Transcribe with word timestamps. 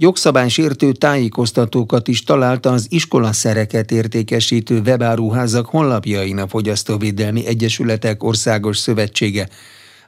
Jogszabálysértő 0.00 0.92
tájékoztatókat 0.92 2.08
is 2.08 2.22
találta 2.22 2.70
az 2.70 2.86
iskolaszereket 2.88 3.90
értékesítő 3.90 4.80
webáruházak 4.80 5.66
honlapjain 5.66 6.38
a 6.38 6.48
Fogyasztóvédelmi 6.48 7.46
Egyesületek 7.46 8.22
Országos 8.22 8.78
Szövetsége. 8.78 9.48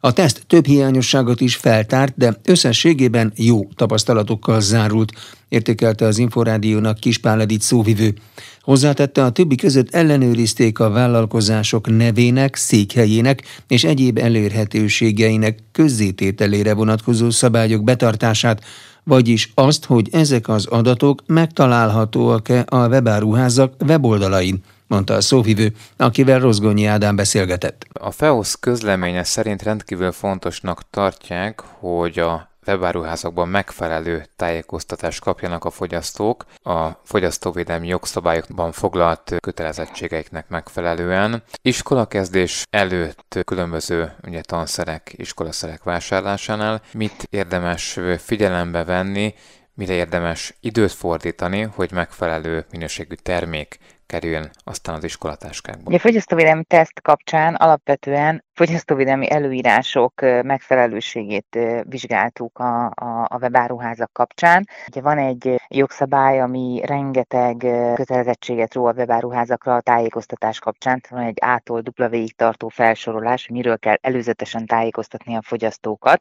A 0.03 0.13
teszt 0.13 0.43
több 0.47 0.67
hiányosságot 0.67 1.41
is 1.41 1.57
feltárt, 1.57 2.15
de 2.17 2.37
összességében 2.45 3.33
jó 3.37 3.69
tapasztalatokkal 3.75 4.61
zárult, 4.61 5.13
értékelte 5.49 6.05
az 6.05 6.19
Inforádiónak 6.19 6.99
Kispál 6.99 7.41
Edith 7.41 7.65
szóvivő. 7.65 8.15
Hozzátette, 8.61 9.25
a 9.25 9.31
többi 9.31 9.55
között 9.55 9.95
ellenőrizték 9.95 10.79
a 10.79 10.91
vállalkozások 10.91 11.97
nevének, 11.97 12.57
székhelyének 12.57 13.43
és 13.69 13.85
egyéb 13.85 14.19
elérhetőségeinek 14.19 15.59
közzétételére 15.73 16.75
vonatkozó 16.75 17.31
szabályok 17.31 17.85
betartását, 17.85 18.65
vagyis 19.05 19.53
azt, 19.55 19.85
hogy 19.85 20.09
ezek 20.13 20.49
az 20.49 20.67
adatok 20.67 21.23
megtalálhatóak-e 21.27 22.65
a 22.69 22.89
webáruházak 22.89 23.75
weboldalain 23.87 24.63
mondta 24.91 25.15
a 25.15 25.21
szóvivő, 25.21 25.73
akivel 25.97 26.39
Rozgonyi 26.39 26.85
Ádám 26.85 27.17
beszélgetett. 27.17 27.87
A 27.93 28.11
FEOSZ 28.11 28.55
közleménye 28.61 29.25
szerint 29.25 29.63
rendkívül 29.63 30.13
fontosnak 30.13 30.91
tartják, 30.91 31.61
hogy 31.61 32.19
a 32.19 32.51
webáruházakban 32.67 33.49
megfelelő 33.49 34.25
tájékoztatást 34.37 35.21
kapjanak 35.21 35.65
a 35.65 35.71
fogyasztók 35.71 36.45
a 36.63 36.89
fogyasztóvédelmi 37.05 37.87
jogszabályokban 37.87 38.73
foglalt 38.73 39.37
kötelezettségeiknek 39.41 40.49
megfelelően. 40.49 41.43
Iskolakezdés 41.63 42.63
előtt 42.71 43.39
különböző 43.45 44.13
ugye, 44.27 44.41
tanszerek, 44.41 45.13
iskolaszerek 45.17 45.83
vásárlásánál 45.83 46.83
mit 46.93 47.27
érdemes 47.31 47.99
figyelembe 48.19 48.85
venni, 48.85 49.35
mire 49.75 49.93
érdemes 49.93 50.55
időt 50.61 50.93
fordítani, 50.93 51.61
hogy 51.61 51.93
megfelelő 51.93 52.67
minőségű 52.71 53.15
termék 53.15 53.79
kerüljön 54.11 54.51
aztán 54.65 54.95
az 54.95 55.05
iskolatáskákba. 55.05 55.95
A 55.95 55.99
fogyasztóvédelmi 55.99 56.65
teszt 56.65 57.03
kapcsán 57.03 57.55
alapvetően 57.55 58.45
fogyasztóvédelmi 58.61 59.31
előírások 59.31 60.21
megfelelőségét 60.43 61.59
vizsgáltuk 61.83 62.59
a, 62.59 62.85
a, 62.85 63.27
a 63.29 63.39
webáruházak 63.41 64.13
kapcsán. 64.13 64.69
Ugye 64.89 65.01
van 65.01 65.19
egy 65.19 65.61
jogszabály, 65.69 66.41
ami 66.41 66.83
rengeteg 66.85 67.57
kötelezettséget 67.95 68.75
ró 68.75 68.85
a 68.87 68.93
webáruházakra 68.93 69.75
a 69.75 69.81
tájékoztatás 69.81 70.59
kapcsán. 70.59 71.01
Van 71.11 71.23
egy 71.23 71.39
A-tól 71.41 71.83
W-ig 71.97 72.37
tartó 72.37 72.69
felsorolás, 72.69 73.47
hogy 73.47 73.57
miről 73.57 73.79
kell 73.79 73.97
előzetesen 74.01 74.67
tájékoztatni 74.67 75.37
a 75.37 75.43
fogyasztókat. 75.43 76.21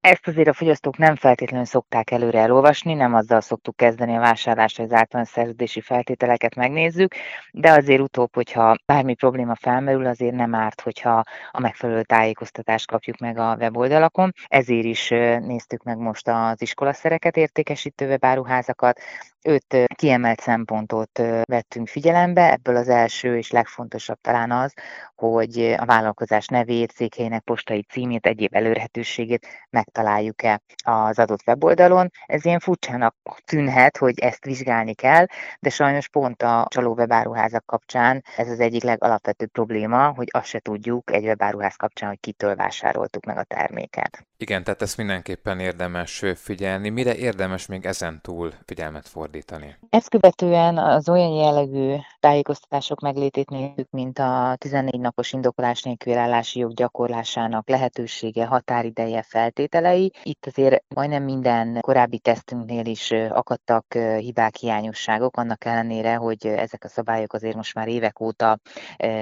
Ezt 0.00 0.28
azért 0.28 0.48
a 0.48 0.52
fogyasztók 0.52 0.96
nem 0.96 1.16
feltétlenül 1.16 1.66
szokták 1.66 2.10
előre 2.10 2.40
elolvasni, 2.40 2.94
nem 2.94 3.14
azzal 3.14 3.40
szoktuk 3.40 3.76
kezdeni 3.76 4.16
a 4.16 4.20
vásárlást, 4.20 4.76
hogy 4.76 4.84
az 4.84 4.92
általános 4.92 5.30
szerződési 5.30 5.80
feltételeket 5.80 6.54
megnézzük, 6.54 7.14
de 7.52 7.70
azért 7.70 8.00
utóbb, 8.00 8.34
hogyha 8.34 8.76
bármi 8.86 9.14
probléma 9.14 9.54
felmerül, 9.54 10.06
azért 10.06 10.34
nem 10.34 10.54
árt, 10.54 10.80
hogyha 10.80 11.22
a 11.50 11.60
megfelelő 11.68 12.02
tájékoztatást 12.02 12.86
kapjuk 12.86 13.18
meg 13.18 13.38
a 13.38 13.56
weboldalakon. 13.60 14.32
Ezért 14.46 14.84
is 14.84 15.08
néztük 15.40 15.82
meg 15.82 15.98
most 15.98 16.28
az 16.28 16.62
iskolaszereket 16.62 17.36
értékesítő 17.36 18.06
webáruházakat, 18.08 19.00
öt 19.42 19.76
kiemelt 19.94 20.40
szempontot 20.40 21.22
vettünk 21.44 21.88
figyelembe, 21.88 22.52
ebből 22.52 22.76
az 22.76 22.88
első 22.88 23.36
és 23.36 23.50
legfontosabb 23.50 24.18
talán 24.20 24.50
az, 24.50 24.72
hogy 25.14 25.74
a 25.78 25.84
vállalkozás 25.84 26.46
nevét, 26.46 26.92
székhelyének 26.92 27.42
postai 27.42 27.82
címét, 27.82 28.26
egyéb 28.26 28.54
előrhetőségét 28.54 29.46
megtaláljuk-e 29.70 30.60
az 30.84 31.18
adott 31.18 31.46
weboldalon. 31.46 32.10
Ez 32.26 32.44
ilyen 32.44 32.58
furcsának 32.58 33.14
tűnhet, 33.44 33.96
hogy 33.96 34.18
ezt 34.18 34.44
vizsgálni 34.44 34.94
kell, 34.94 35.26
de 35.60 35.70
sajnos 35.70 36.08
pont 36.08 36.42
a 36.42 36.66
csaló 36.68 36.94
webáruházak 36.94 37.66
kapcsán 37.66 38.24
ez 38.36 38.48
az 38.48 38.60
egyik 38.60 38.82
legalapvetőbb 38.82 39.50
probléma, 39.50 40.12
hogy 40.16 40.28
azt 40.30 40.46
se 40.46 40.58
tudjuk 40.58 41.12
egy 41.12 41.24
webáruház 41.58 41.76
kapcsán, 41.76 42.08
hogy 42.08 42.20
kitől 42.20 42.54
vásároltuk 42.54 43.24
meg 43.24 43.38
a 43.38 43.44
terméket. 43.44 44.26
Igen, 44.36 44.64
tehát 44.64 44.82
ezt 44.82 44.96
mindenképpen 44.96 45.60
érdemes 45.60 46.24
figyelni. 46.34 46.88
Mire 46.88 47.14
érdemes 47.14 47.66
még 47.66 47.86
ezen 47.86 48.20
túl 48.22 48.52
figyelmet 48.66 49.08
fordítani? 49.08 49.76
Ezt 49.90 50.08
követően 50.08 50.78
az 50.78 51.08
olyan 51.08 51.32
jellegű 51.32 51.94
tájékoztatások 52.20 53.00
meglétét 53.00 53.50
nézzük, 53.50 53.90
mint 53.90 54.18
a 54.18 54.54
14 54.58 55.00
napos 55.00 55.32
indokolás 55.32 55.82
nélkül 55.82 56.16
állási 56.16 56.58
jog 56.58 56.74
gyakorlásának 56.74 57.68
lehetősége, 57.68 58.46
határideje, 58.46 59.22
feltételei. 59.22 60.12
Itt 60.22 60.46
azért 60.46 60.84
majdnem 60.94 61.22
minden 61.22 61.78
korábbi 61.80 62.18
tesztünknél 62.18 62.86
is 62.86 63.10
akadtak 63.10 63.94
hibák, 64.18 64.56
hiányosságok, 64.56 65.36
annak 65.36 65.64
ellenére, 65.64 66.14
hogy 66.14 66.46
ezek 66.46 66.84
a 66.84 66.88
szabályok 66.88 67.32
azért 67.32 67.56
most 67.56 67.74
már 67.74 67.88
évek 67.88 68.20
óta 68.20 68.58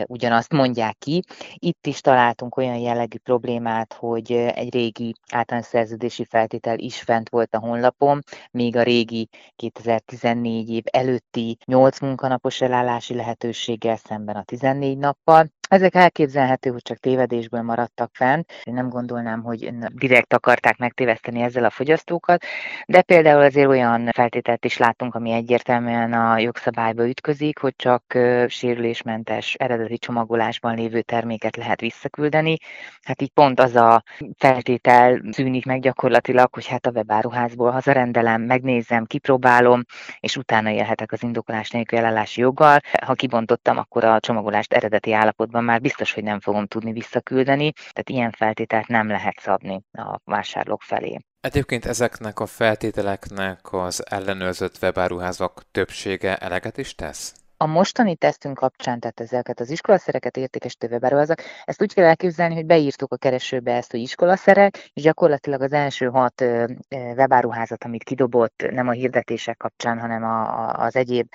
ugyanazt 0.04 0.52
mondják 0.52 0.96
ki. 0.98 1.22
Itt 1.54 1.86
is 1.86 2.00
találtunk 2.16 2.56
olyan 2.56 2.76
jellegű 2.76 3.18
problémát, 3.18 3.92
hogy 3.92 4.32
egy 4.32 4.72
régi 4.72 5.14
általános 5.32 5.68
szerződési 5.68 6.24
feltétel 6.24 6.78
is 6.78 7.00
fent 7.00 7.28
volt 7.28 7.54
a 7.54 7.58
honlapon, 7.58 8.22
még 8.50 8.76
a 8.76 8.82
régi 8.82 9.28
2014 9.56 10.68
év 10.70 10.82
előtti 10.90 11.56
8 11.64 12.00
munkanapos 12.00 12.60
elállási 12.60 13.14
lehetőséggel 13.14 13.96
szemben 13.96 14.36
a 14.36 14.42
14 14.42 14.98
nappal. 14.98 15.46
Ezek 15.68 15.94
elképzelhető, 15.94 16.70
hogy 16.70 16.82
csak 16.82 16.98
tévedésből 16.98 17.62
maradtak 17.62 18.10
fenn. 18.12 18.42
Én 18.62 18.74
nem 18.74 18.88
gondolnám, 18.88 19.42
hogy 19.42 19.70
direkt 19.92 20.32
akarták 20.32 20.78
megtéveszteni 20.78 21.42
ezzel 21.42 21.64
a 21.64 21.70
fogyasztókat, 21.70 22.44
de 22.86 23.02
például 23.02 23.42
azért 23.42 23.68
olyan 23.68 24.10
feltételt 24.12 24.64
is 24.64 24.76
látunk, 24.76 25.14
ami 25.14 25.32
egyértelműen 25.32 26.12
a 26.12 26.38
jogszabályba 26.38 27.08
ütközik, 27.08 27.58
hogy 27.58 27.74
csak 27.76 28.02
sérülésmentes 28.48 29.54
eredeti 29.54 29.98
csomagolásban 29.98 30.74
lévő 30.74 31.02
terméket 31.02 31.56
lehet 31.56 31.80
visszaküldeni. 31.80 32.56
Hát 33.02 33.22
így 33.22 33.30
pont 33.30 33.60
az 33.60 33.76
a 33.76 34.02
feltétel 34.38 35.20
szűnik 35.30 35.64
meg 35.64 35.80
gyakorlatilag, 35.80 36.54
hogy 36.54 36.66
hát 36.66 36.86
a 36.86 36.90
webáruházból 36.90 37.70
hazarendelem, 37.70 38.42
megnézem, 38.42 39.04
kipróbálom, 39.04 39.82
és 40.20 40.36
utána 40.36 40.70
élhetek 40.70 41.12
az 41.12 41.22
indokolás 41.22 41.70
nélkül 41.70 41.98
elállási 41.98 42.40
joggal. 42.40 42.80
Ha 43.04 43.12
kibontottam, 43.14 43.78
akkor 43.78 44.04
a 44.04 44.20
csomagolást 44.20 44.72
eredeti 44.72 45.12
állapotban 45.12 45.55
pillanatban 45.56 45.64
már 45.64 45.80
biztos, 45.80 46.12
hogy 46.12 46.22
nem 46.22 46.40
fogom 46.40 46.66
tudni 46.66 46.92
visszaküldeni, 46.92 47.72
tehát 47.72 48.10
ilyen 48.10 48.30
feltételt 48.30 48.86
nem 48.86 49.08
lehet 49.08 49.38
szabni 49.40 49.82
a 49.92 50.20
vásárlók 50.24 50.82
felé. 50.82 51.18
Egyébként 51.40 51.84
ezeknek 51.84 52.40
a 52.40 52.46
feltételeknek 52.46 53.72
az 53.72 54.10
ellenőrzött 54.10 54.78
webáruházak 54.82 55.62
többsége 55.70 56.36
eleget 56.36 56.78
is 56.78 56.94
tesz? 56.94 57.34
A 57.58 57.66
mostani 57.66 58.16
tesztünk 58.16 58.58
kapcsán, 58.58 59.00
tehát 59.00 59.20
ezeket 59.20 59.60
az 59.60 59.70
iskolaszereket 59.70 60.36
értékesítő 60.36 60.88
webáruházak, 60.88 61.42
ezt 61.64 61.82
úgy 61.82 61.94
kell 61.94 62.04
elképzelni, 62.04 62.54
hogy 62.54 62.66
beírtuk 62.66 63.12
a 63.12 63.16
keresőbe 63.16 63.72
ezt, 63.74 63.90
hogy 63.90 64.00
iskolaszerek, 64.00 64.90
és 64.92 65.02
gyakorlatilag 65.02 65.62
az 65.62 65.72
első 65.72 66.06
hat 66.06 66.44
webáruházat, 66.90 67.84
amit 67.84 68.04
kidobott, 68.04 68.66
nem 68.70 68.88
a 68.88 68.90
hirdetések 68.90 69.56
kapcsán, 69.56 69.98
hanem 69.98 70.24
a, 70.24 70.72
az 70.72 70.96
egyéb 70.96 71.28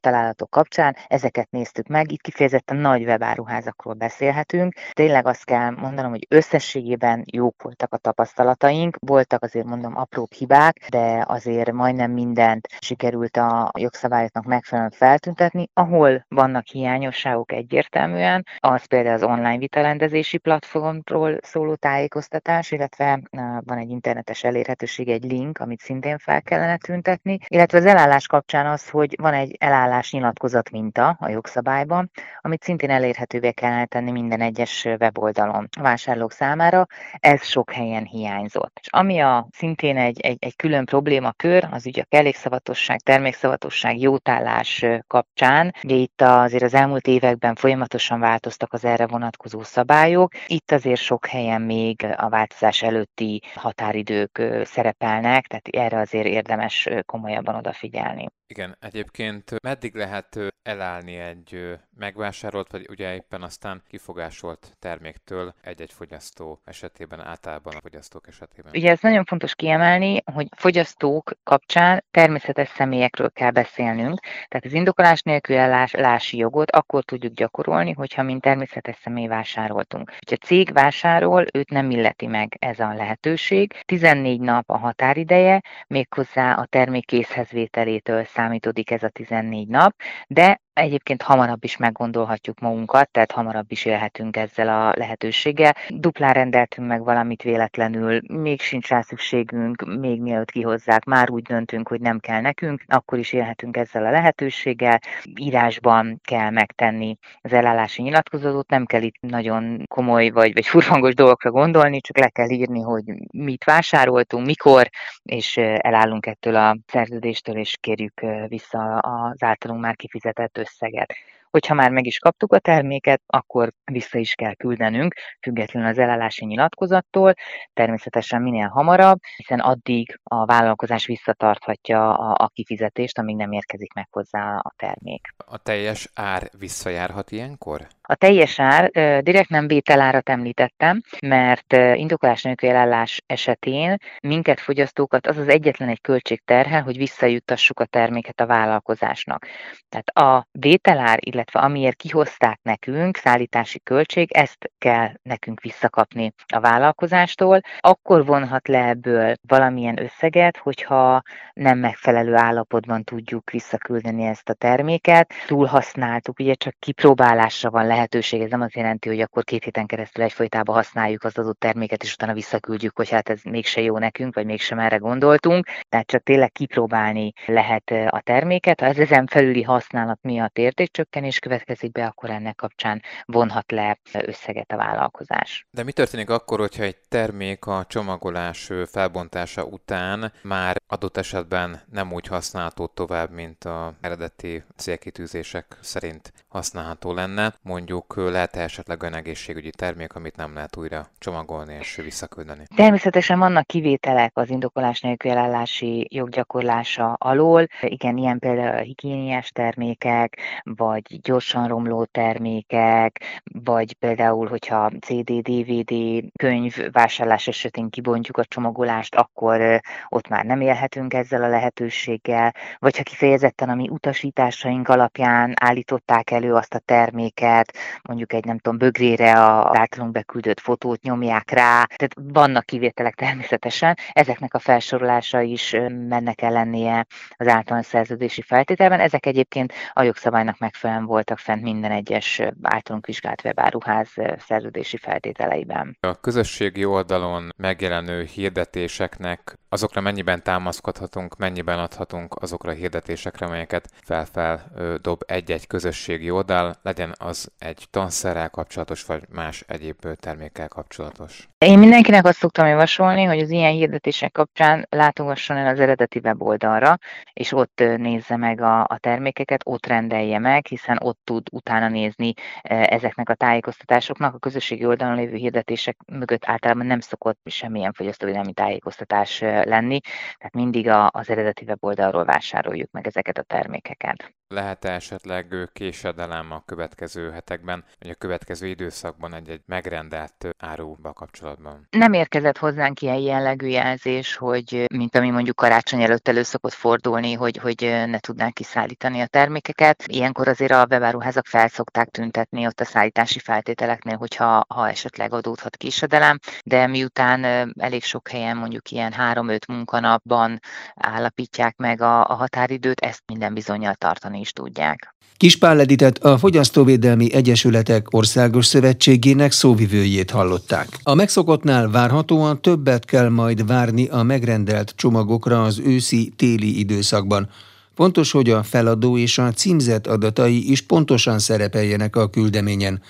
találatok 0.00 0.50
kapcsán, 0.50 0.96
ezeket 1.06 1.50
néztük 1.50 1.86
meg. 1.86 2.12
Itt 2.12 2.20
kifejezetten 2.20 2.76
nagy 2.76 3.04
webáruházakról 3.04 3.94
beszélhetünk. 3.94 4.74
Tényleg 4.92 5.26
azt 5.26 5.44
kell 5.44 5.70
mondanom, 5.70 6.10
hogy 6.10 6.26
összességében 6.28 7.22
jók 7.32 7.62
voltak 7.62 7.92
a 7.92 7.96
tapasztalataink, 7.96 8.96
voltak 9.00 9.42
azért 9.42 9.66
mondom 9.66 9.96
apróbb 9.96 10.32
hibák, 10.32 10.86
de 10.90 11.24
azért 11.28 11.72
majdnem 11.72 12.10
mindent 12.10 12.68
sikerült 12.78 13.36
a 13.36 13.70
jogszabályoknak 13.78 14.44
megfelelően 14.44 14.92
feltüntetni, 14.92 15.55
látni, 15.56 15.70
ahol 15.74 16.24
vannak 16.28 16.66
hiányosságok 16.66 17.52
egyértelműen, 17.52 18.46
az 18.58 18.84
például 18.84 19.14
az 19.14 19.22
online 19.22 19.58
vitarendezési 19.58 20.38
platformról 20.38 21.38
szóló 21.42 21.74
tájékoztatás, 21.74 22.70
illetve 22.70 23.20
van 23.64 23.78
egy 23.78 23.90
internetes 23.90 24.44
elérhetőség, 24.44 25.08
egy 25.08 25.24
link, 25.24 25.58
amit 25.58 25.80
szintén 25.80 26.18
fel 26.18 26.42
kellene 26.42 26.76
tüntetni, 26.76 27.38
illetve 27.46 27.78
az 27.78 27.86
elállás 27.86 28.26
kapcsán 28.26 28.66
az, 28.66 28.88
hogy 28.88 29.14
van 29.20 29.34
egy 29.34 29.56
elállás 29.58 30.12
nyilatkozat 30.12 30.70
minta 30.70 31.16
a 31.20 31.28
jogszabályban, 31.28 32.10
amit 32.40 32.62
szintén 32.62 32.90
elérhetővé 32.90 33.52
kellene 33.52 33.86
tenni 33.86 34.10
minden 34.10 34.40
egyes 34.40 34.84
weboldalon 34.84 35.68
vásárlók 35.80 36.32
számára, 36.32 36.86
ez 37.18 37.44
sok 37.44 37.72
helyen 37.72 38.04
hiányzott. 38.04 38.78
És 38.80 38.88
ami 38.90 39.20
a 39.20 39.48
szintén 39.52 39.96
egy, 39.96 40.20
egy, 40.20 40.36
egy 40.40 40.56
külön 40.56 40.84
problémakör, 40.84 41.68
az 41.70 41.86
ugye 41.86 42.02
a 42.02 42.06
kellékszavatosság, 42.08 43.00
termékszavatosság, 43.00 43.98
jótállás 43.98 44.84
kapcsán, 45.06 45.45
kapcsán. 45.46 45.74
Ugye 45.82 45.94
itt 45.94 46.22
azért 46.22 46.62
az 46.62 46.74
elmúlt 46.74 47.06
években 47.06 47.54
folyamatosan 47.54 48.20
változtak 48.20 48.72
az 48.72 48.84
erre 48.84 49.06
vonatkozó 49.06 49.62
szabályok. 49.62 50.32
Itt 50.46 50.72
azért 50.72 51.00
sok 51.00 51.26
helyen 51.26 51.62
még 51.62 52.06
a 52.16 52.28
változás 52.28 52.82
előtti 52.82 53.42
határidők 53.54 54.42
szerepelnek, 54.64 55.46
tehát 55.46 55.68
erre 55.68 56.00
azért 56.00 56.26
érdemes 56.26 56.88
komolyabban 57.06 57.54
odafigyelni. 57.54 58.26
Igen, 58.48 58.76
egyébként 58.80 59.60
meddig 59.62 59.94
lehet 59.94 60.38
elállni 60.62 61.16
egy 61.16 61.78
megvásárolt, 61.96 62.70
vagy 62.70 62.86
ugye 62.90 63.14
éppen 63.14 63.42
aztán 63.42 63.82
kifogásolt 63.88 64.76
terméktől 64.78 65.54
egy-egy 65.62 65.92
fogyasztó 65.92 66.60
esetében, 66.64 67.20
általában 67.20 67.74
a 67.76 67.80
fogyasztók 67.80 68.28
esetében? 68.28 68.72
Ugye 68.74 68.90
ez 68.90 69.00
nagyon 69.00 69.24
fontos 69.24 69.54
kiemelni, 69.54 70.22
hogy 70.32 70.46
fogyasztók 70.56 71.30
kapcsán 71.44 72.04
természetes 72.10 72.68
személyekről 72.68 73.30
kell 73.30 73.50
beszélnünk, 73.50 74.20
tehát 74.20 74.64
az 74.64 74.72
indokolás 74.72 75.22
nélkül 75.22 75.56
ellási 75.56 76.36
jogot 76.36 76.70
akkor 76.70 77.04
tudjuk 77.04 77.32
gyakorolni, 77.32 77.92
hogyha 77.92 78.22
mint 78.22 78.42
természetes 78.42 78.96
személy 79.02 79.26
vásároltunk. 79.26 80.10
Ha 80.10 80.36
cég 80.36 80.72
vásárol, 80.72 81.44
őt 81.52 81.70
nem 81.70 81.90
illeti 81.90 82.26
meg 82.26 82.56
ez 82.58 82.80
a 82.80 82.94
lehetőség. 82.94 83.72
14 83.84 84.40
nap 84.40 84.70
a 84.70 84.78
határideje, 84.78 85.62
méghozzá 85.86 86.52
a 86.52 86.66
termék 86.66 87.06
készhezvételétől 87.06 88.24
számítódik 88.36 88.90
ez 88.90 89.02
a 89.02 89.08
14 89.08 89.68
nap, 89.68 89.94
de 90.26 90.60
Egyébként 90.80 91.22
hamarabb 91.22 91.64
is 91.64 91.76
meggondolhatjuk 91.76 92.60
magunkat, 92.60 93.10
tehát 93.10 93.32
hamarabb 93.32 93.64
is 93.68 93.84
élhetünk 93.84 94.36
ezzel 94.36 94.68
a 94.68 94.92
lehetőséggel. 94.96 95.74
Duplán 95.88 96.32
rendeltünk 96.32 96.88
meg 96.88 97.04
valamit 97.04 97.42
véletlenül, 97.42 98.20
még 98.32 98.60
sincs 98.60 98.88
rá 98.88 99.00
szükségünk, 99.00 99.98
még 99.98 100.20
mielőtt 100.20 100.50
kihozzák, 100.50 101.04
már 101.04 101.30
úgy 101.30 101.42
döntünk, 101.42 101.88
hogy 101.88 102.00
nem 102.00 102.18
kell 102.18 102.40
nekünk, 102.40 102.82
akkor 102.86 103.18
is 103.18 103.32
élhetünk 103.32 103.76
ezzel 103.76 104.04
a 104.04 104.10
lehetőséggel. 104.10 104.98
Írásban 105.40 106.20
kell 106.24 106.50
megtenni 106.50 107.18
az 107.40 107.52
elállási 107.52 108.02
nyilatkozatot, 108.02 108.70
nem 108.70 108.86
kell 108.86 109.02
itt 109.02 109.20
nagyon 109.20 109.82
komoly 109.88 110.30
vagy, 110.30 110.52
vagy 110.52 110.66
furfangos 110.66 111.14
dolgokra 111.14 111.50
gondolni, 111.50 112.00
csak 112.00 112.18
le 112.18 112.28
kell 112.28 112.50
írni, 112.50 112.80
hogy 112.80 113.04
mit 113.30 113.64
vásároltunk, 113.64 114.46
mikor, 114.46 114.88
és 115.22 115.56
elállunk 115.56 116.26
ettől 116.26 116.56
a 116.56 116.76
szerződéstől, 116.86 117.56
és 117.56 117.76
kérjük 117.80 118.20
vissza 118.48 118.98
az 118.98 119.42
általunk 119.42 119.80
már 119.80 119.96
kifizetett 119.96 120.64
összeget. 120.66 121.14
Hogyha 121.50 121.74
már 121.74 121.90
meg 121.90 122.06
is 122.06 122.18
kaptuk 122.18 122.52
a 122.52 122.58
terméket, 122.58 123.22
akkor 123.26 123.72
vissza 123.84 124.18
is 124.18 124.34
kell 124.34 124.54
küldenünk, 124.54 125.14
függetlenül 125.40 125.88
az 125.88 125.98
elállási 125.98 126.44
nyilatkozattól, 126.44 127.34
természetesen 127.72 128.42
minél 128.42 128.66
hamarabb, 128.66 129.18
hiszen 129.36 129.60
addig 129.60 130.20
a 130.22 130.44
vállalkozás 130.44 131.06
visszatarthatja 131.06 132.18
a, 132.18 132.44
a 132.44 132.48
kifizetést, 132.48 133.18
amíg 133.18 133.36
nem 133.36 133.52
érkezik 133.52 133.92
meg 133.92 134.08
hozzá 134.10 134.56
a 134.56 134.72
termék. 134.76 135.34
A 135.36 135.58
teljes 135.58 136.10
ár 136.14 136.50
visszajárhat 136.58 137.30
ilyenkor? 137.30 137.86
A 138.08 138.14
teljes 138.14 138.58
ár, 138.58 138.90
direkt 139.22 139.48
nem 139.48 139.66
vételárat 139.66 140.28
említettem, 140.28 141.00
mert 141.20 141.72
indokolás 141.72 142.42
nélkül 142.42 142.68
elállás 142.68 143.22
esetén 143.26 143.96
minket 144.22 144.60
fogyasztókat 144.60 145.26
az 145.26 145.36
az 145.36 145.48
egyetlen 145.48 145.88
egy 145.88 146.00
költség 146.00 146.42
terhel, 146.44 146.82
hogy 146.82 146.96
visszajuttassuk 146.96 147.80
a 147.80 147.84
terméket 147.84 148.40
a 148.40 148.46
vállalkozásnak. 148.46 149.46
Tehát 149.88 150.08
a 150.08 150.46
vételár, 150.52 151.18
illetve 151.20 151.60
amiért 151.60 151.96
kihozták 151.96 152.58
nekünk, 152.62 153.16
szállítási 153.16 153.80
költség, 153.80 154.32
ezt 154.32 154.70
kell 154.78 155.10
nekünk 155.22 155.60
visszakapni 155.60 156.32
a 156.46 156.60
vállalkozástól. 156.60 157.60
Akkor 157.78 158.24
vonhat 158.24 158.68
le 158.68 158.88
ebből 158.88 159.34
valamilyen 159.48 160.02
összeget, 160.02 160.56
hogyha 160.56 161.22
nem 161.52 161.78
megfelelő 161.78 162.34
állapotban 162.34 163.04
tudjuk 163.04 163.50
visszaküldeni 163.50 164.24
ezt 164.24 164.48
a 164.48 164.54
terméket. 164.54 165.32
Túlhasználtuk, 165.46 166.38
ugye 166.38 166.54
csak 166.54 166.74
kipróbálásra 166.78 167.70
van 167.70 167.86
lehetőség, 167.96 168.40
ez 168.40 168.50
nem 168.50 168.60
azt 168.60 168.74
jelenti, 168.74 169.08
hogy 169.08 169.20
akkor 169.20 169.44
két 169.44 169.64
héten 169.64 169.86
keresztül 169.86 170.24
egyfolytában 170.24 170.74
használjuk 170.74 171.24
az 171.24 171.38
adott 171.38 171.58
terméket, 171.58 172.02
és 172.02 172.12
utána 172.12 172.32
visszaküldjük, 172.32 172.96
hogy 172.96 173.08
hát 173.08 173.28
ez 173.28 173.40
mégse 173.42 173.80
jó 173.80 173.98
nekünk, 173.98 174.34
vagy 174.34 174.46
mégsem 174.46 174.78
erre 174.78 174.96
gondoltunk. 174.96 175.66
Tehát 175.88 176.06
csak 176.06 176.22
tényleg 176.22 176.52
kipróbálni 176.52 177.32
lehet 177.46 177.90
a 177.90 178.20
terméket. 178.24 178.80
Ha 178.80 178.86
ez 178.86 178.98
ezen 178.98 179.26
felüli 179.26 179.62
használat 179.62 180.18
miatt 180.22 180.58
értékcsökkenés 180.58 181.38
következik 181.38 181.92
be, 181.92 182.06
akkor 182.06 182.30
ennek 182.30 182.54
kapcsán 182.54 183.02
vonhat 183.24 183.72
le 183.72 183.98
összeget 184.10 184.72
a 184.72 184.76
vállalkozás. 184.76 185.66
De 185.70 185.82
mi 185.82 185.92
történik 185.92 186.30
akkor, 186.30 186.58
hogyha 186.58 186.82
egy 186.82 186.96
termék 187.08 187.66
a 187.66 187.84
csomagolás 187.88 188.70
felbontása 188.86 189.64
után 189.64 190.32
már 190.42 190.76
adott 190.86 191.16
esetben 191.16 191.80
nem 191.90 192.12
úgy 192.12 192.26
használható 192.26 192.86
tovább, 192.86 193.30
mint 193.30 193.64
a 193.64 193.94
eredeti 194.00 194.62
célkitűzések 194.76 195.76
szerint 195.80 196.32
használható 196.48 197.12
lenne? 197.12 197.54
Mondjuk 197.62 197.85
lehet-e 198.14 198.60
esetleg 198.60 199.02
olyan 199.02 199.14
egészségügyi 199.14 199.70
termék, 199.70 200.14
amit 200.14 200.36
nem 200.36 200.54
lehet 200.54 200.76
újra 200.76 201.06
csomagolni 201.18 201.76
és 201.80 201.96
visszaküldeni? 201.96 202.62
Természetesen 202.76 203.38
vannak 203.38 203.66
kivételek 203.66 204.30
az 204.34 204.50
indokolás 204.50 205.00
nélkül 205.00 205.30
elállási 205.30 206.06
joggyakorlása 206.10 207.12
alól. 207.12 207.66
Igen, 207.80 208.16
ilyen 208.16 208.38
például 208.38 208.82
higiéniás 208.82 209.50
termékek, 209.50 210.38
vagy 210.62 211.20
gyorsan 211.20 211.68
romló 211.68 212.04
termékek, 212.04 213.42
vagy 213.44 213.92
például, 213.94 214.48
hogyha 214.48 214.90
CD, 215.00 215.32
DVD, 215.32 216.24
könyv 216.38 216.76
vásárlás 216.92 217.48
esetén 217.48 217.90
kibontjuk 217.90 218.36
a 218.36 218.44
csomagolást, 218.44 219.14
akkor 219.14 219.80
ott 220.08 220.28
már 220.28 220.44
nem 220.44 220.60
élhetünk 220.60 221.14
ezzel 221.14 221.42
a 221.42 221.48
lehetőséggel, 221.48 222.54
vagy 222.78 222.96
ha 222.96 223.02
kifejezetten 223.02 223.68
a 223.68 223.74
mi 223.74 223.88
utasításaink 223.88 224.88
alapján 224.88 225.54
állították 225.60 226.30
elő 226.30 226.54
azt 226.54 226.74
a 226.74 226.78
terméket, 226.78 227.75
mondjuk 228.02 228.32
egy 228.32 228.44
nem 228.44 228.58
tudom, 228.58 228.78
bögrére 228.78 229.32
a 229.32 229.78
általunk 229.78 230.12
beküldött 230.12 230.60
fotót 230.60 231.02
nyomják 231.02 231.50
rá, 231.50 231.84
tehát 231.84 232.14
vannak 232.14 232.64
kivételek 232.64 233.14
természetesen, 233.14 233.96
ezeknek 234.12 234.54
a 234.54 234.58
felsorolása 234.58 235.40
is 235.40 235.76
mennek 236.08 236.42
el 236.42 236.52
lennie 236.52 237.06
az 237.36 237.46
általános 237.46 237.86
szerződési 237.86 238.42
feltételben, 238.42 239.00
ezek 239.00 239.26
egyébként 239.26 239.72
a 239.92 240.02
jogszabálynak 240.02 240.58
megfelelően 240.58 241.06
voltak 241.06 241.38
fent 241.38 241.62
minden 241.62 241.90
egyes 241.90 242.42
általunk 242.62 243.06
vizsgált 243.06 243.44
webáruház 243.44 244.08
szerződési 244.38 244.96
feltételeiben. 244.96 245.96
A 246.00 246.20
közösségi 246.20 246.84
oldalon 246.84 247.48
megjelenő 247.56 248.24
hirdetéseknek 248.24 249.58
azokra 249.76 250.00
mennyiben 250.00 250.42
támaszkodhatunk, 250.42 251.36
mennyiben 251.36 251.78
adhatunk 251.78 252.34
azokra 252.42 252.70
a 252.70 252.74
hirdetésekre, 252.74 253.46
amelyeket 253.46 253.88
felfel 254.04 254.64
dob 255.02 255.22
egy-egy 255.26 255.66
közösségi 255.66 256.30
oldal, 256.30 256.74
legyen 256.82 257.14
az 257.18 257.50
egy 257.58 257.86
tanszerrel 257.90 258.50
kapcsolatos, 258.50 259.04
vagy 259.04 259.22
más 259.32 259.64
egyéb 259.66 259.96
termékkel 260.20 260.68
kapcsolatos. 260.68 261.48
Én 261.58 261.78
mindenkinek 261.78 262.24
azt 262.24 262.38
szoktam 262.38 262.66
javasolni, 262.66 263.24
hogy 263.24 263.38
az 263.38 263.50
ilyen 263.50 263.72
hirdetések 263.72 264.32
kapcsán 264.32 264.86
látogasson 264.90 265.56
el 265.56 265.66
az 265.66 265.80
eredeti 265.80 266.20
weboldalra, 266.24 266.98
és 267.32 267.52
ott 267.52 267.82
nézze 267.96 268.36
meg 268.36 268.60
a, 268.60 268.80
a 268.80 268.98
termékeket, 269.00 269.60
ott 269.64 269.86
rendelje 269.86 270.38
meg, 270.38 270.66
hiszen 270.66 270.98
ott 271.02 271.18
tud 271.24 271.46
utána 271.50 271.88
nézni 271.88 272.32
ezeknek 272.62 273.28
a 273.28 273.34
tájékoztatásoknak. 273.34 274.34
A 274.34 274.38
közösségi 274.38 274.86
oldalon 274.86 275.16
lévő 275.16 275.36
hirdetések 275.36 275.96
mögött 276.12 276.44
általában 276.46 276.86
nem 276.86 277.00
szokott 277.00 277.38
semmilyen 277.44 277.92
fogyasztóvédelmi 277.92 278.52
tájékoztatás 278.52 279.44
lenni, 279.66 280.00
tehát 280.38 280.54
mindig 280.54 280.88
az 280.88 281.30
eredeti 281.30 281.64
weboldalról 281.64 282.24
vásároljuk 282.24 282.90
meg 282.90 283.06
ezeket 283.06 283.38
a 283.38 283.42
termékeket. 283.42 284.35
Lehet-e 284.48 284.92
esetleg 284.92 285.70
késedelem 285.72 286.52
a 286.52 286.62
következő 286.66 287.30
hetekben, 287.30 287.84
vagy 288.00 288.10
a 288.10 288.14
következő 288.14 288.66
időszakban 288.66 289.34
egy-egy 289.34 289.62
megrendelt 289.66 290.46
áruba 290.58 291.12
kapcsolatban? 291.12 291.86
Nem 291.90 292.12
érkezett 292.12 292.58
hozzánk 292.58 293.00
ilyen 293.02 293.18
jellegű 293.18 293.66
jelzés, 293.66 294.36
hogy 294.36 294.84
mint 294.94 295.16
ami 295.16 295.30
mondjuk 295.30 295.56
karácsony 295.56 296.02
előtt 296.02 296.28
elő 296.28 296.42
szokott 296.42 296.72
fordulni, 296.72 297.32
hogy, 297.32 297.56
hogy 297.56 297.80
ne 298.06 298.18
tudnánk 298.18 298.54
kiszállítani 298.54 299.20
a 299.20 299.26
termékeket. 299.26 300.04
Ilyenkor 300.06 300.48
azért 300.48 300.72
a 300.72 300.86
webáruházak 300.90 301.46
fel 301.46 301.68
szokták 301.68 302.08
tüntetni 302.08 302.66
ott 302.66 302.80
a 302.80 302.84
szállítási 302.84 303.38
feltételeknél, 303.38 304.16
hogyha 304.16 304.64
ha 304.68 304.88
esetleg 304.88 305.32
adódhat 305.32 305.76
késedelem, 305.76 306.38
de 306.64 306.86
miután 306.86 307.44
elég 307.78 308.02
sok 308.02 308.28
helyen 308.28 308.56
mondjuk 308.56 308.90
ilyen 308.90 309.14
3-5 309.18 309.68
munkanapban 309.68 310.60
állapítják 310.94 311.76
meg 311.76 312.00
a, 312.00 312.28
a 312.28 312.34
határidőt, 312.34 313.00
ezt 313.00 313.22
minden 313.26 313.54
bizonyal 313.54 313.94
tartani 313.94 314.35
is 314.36 314.52
tudják. 314.52 315.14
Kispál 315.36 315.80
Editet 315.80 316.18
a 316.18 316.38
Fogyasztóvédelmi 316.38 317.32
Egyesületek 317.32 318.06
Országos 318.10 318.66
Szövetségének 318.66 319.52
szóvivőjét 319.52 320.30
hallották. 320.30 320.88
A 321.02 321.14
megszokottnál 321.14 321.90
várhatóan 321.90 322.62
többet 322.62 323.04
kell 323.04 323.28
majd 323.28 323.66
várni 323.66 324.06
a 324.06 324.22
megrendelt 324.22 324.92
csomagokra 324.96 325.64
az 325.64 325.78
őszi-téli 325.78 326.78
időszakban. 326.78 327.48
Fontos, 327.94 328.30
hogy 328.30 328.50
a 328.50 328.62
feladó 328.62 329.18
és 329.18 329.38
a 329.38 329.52
címzet 329.52 330.06
adatai 330.06 330.70
is 330.70 330.80
pontosan 330.80 331.38
szerepeljenek 331.38 332.16
a 332.16 332.30
küldeményen. 332.30 333.02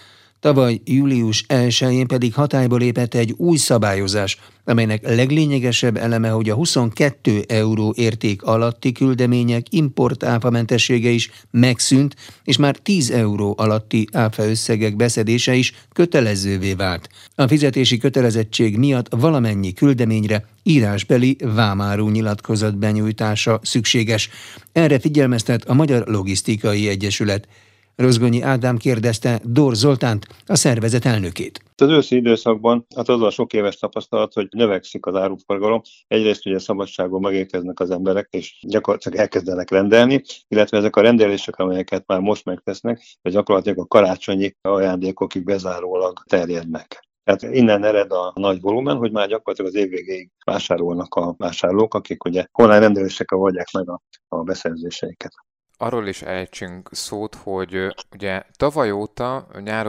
Tavaly 0.47 0.81
július 0.85 1.45
1-én 1.49 2.07
pedig 2.07 2.35
hatályba 2.35 2.77
lépett 2.77 3.15
egy 3.15 3.35
új 3.37 3.57
szabályozás, 3.57 4.39
amelynek 4.65 5.15
leglényegesebb 5.15 5.97
eleme, 5.97 6.29
hogy 6.29 6.51
a 6.51 6.55
22 6.55 7.45
euró 7.49 7.95
érték 7.97 8.43
alatti 8.43 8.93
küldemények 8.93 9.67
import 9.71 10.25
áfamentessége 10.25 11.09
is 11.09 11.31
megszűnt, 11.51 12.17
és 12.45 12.57
már 12.57 12.77
10 12.77 13.11
euró 13.11 13.55
alatti 13.59 14.09
áfa 14.13 14.49
összegek 14.49 14.97
beszedése 14.97 15.55
is 15.55 15.73
kötelezővé 15.93 16.73
vált. 16.73 17.09
A 17.35 17.47
fizetési 17.47 17.99
kötelezettség 17.99 18.77
miatt 18.77 19.07
valamennyi 19.11 19.73
küldeményre 19.73 20.45
írásbeli 20.63 21.37
vámáró 21.55 22.09
nyilatkozat 22.09 22.79
benyújtása 22.79 23.61
szükséges. 23.63 24.29
Erre 24.73 24.99
figyelmeztet 24.99 25.65
a 25.65 25.75
Magyar 25.75 26.07
Logisztikai 26.07 26.89
Egyesület. 26.89 27.49
Rozgonyi 27.97 28.43
Ádám 28.43 28.77
kérdezte 28.77 29.41
Dor 29.45 29.75
Zoltánt, 29.75 30.27
a 30.47 30.55
szervezet 30.55 31.05
elnökét. 31.05 31.61
Az 31.77 31.89
őszi 31.89 32.17
időszakban 32.17 32.87
hát 32.97 33.09
az 33.09 33.23
a 33.23 33.31
sok 33.31 33.53
éves 33.53 33.77
tapasztalat, 33.77 34.33
hogy 34.33 34.49
növekszik 34.51 35.07
az 35.07 35.15
áruforgalom. 35.15 35.81
Egyrészt 36.07 36.47
ugye 36.47 36.59
szabadságon 36.59 37.21
megérkeznek 37.21 37.81
az 37.81 37.91
emberek, 37.91 38.29
és 38.31 38.65
gyakorlatilag 38.69 39.19
elkezdenek 39.19 39.71
rendelni, 39.71 40.23
illetve 40.49 40.79
ezek 40.79 40.97
a 40.97 41.01
rendelések, 41.01 41.57
amelyeket 41.57 42.07
már 42.07 42.21
most 42.21 42.45
megtesznek, 42.45 43.03
de 43.23 43.31
gyakorlatilag 43.31 43.79
a 43.79 43.87
karácsonyi 43.87 44.55
ajándékokig 44.61 45.45
bezárólag 45.45 46.23
terjednek. 46.27 47.09
Tehát 47.25 47.55
innen 47.55 47.85
ered 47.85 48.13
a 48.13 48.33
nagy 48.35 48.61
volumen, 48.61 48.97
hogy 48.97 49.13
már 49.13 49.29
gyakorlatilag 49.29 49.71
az 49.75 49.81
év 49.81 49.89
végéig 49.89 50.31
vásárolnak 50.45 51.15
a 51.15 51.35
vásárlók, 51.39 51.95
akik 51.95 52.25
ugye 52.25 52.47
online 52.53 52.79
rendelésekkel 52.79 53.39
vagyják 53.39 53.71
meg 53.73 53.89
a, 53.91 54.01
a 54.29 54.43
beszerzéseiket 54.43 55.33
arról 55.79 56.07
is 56.07 56.23
ejtsünk 56.23 56.89
szót, 56.93 57.35
hogy 57.35 57.95
ugye 58.15 58.43
tavaly 58.57 58.91
óta, 58.91 59.47
nyár 59.61 59.87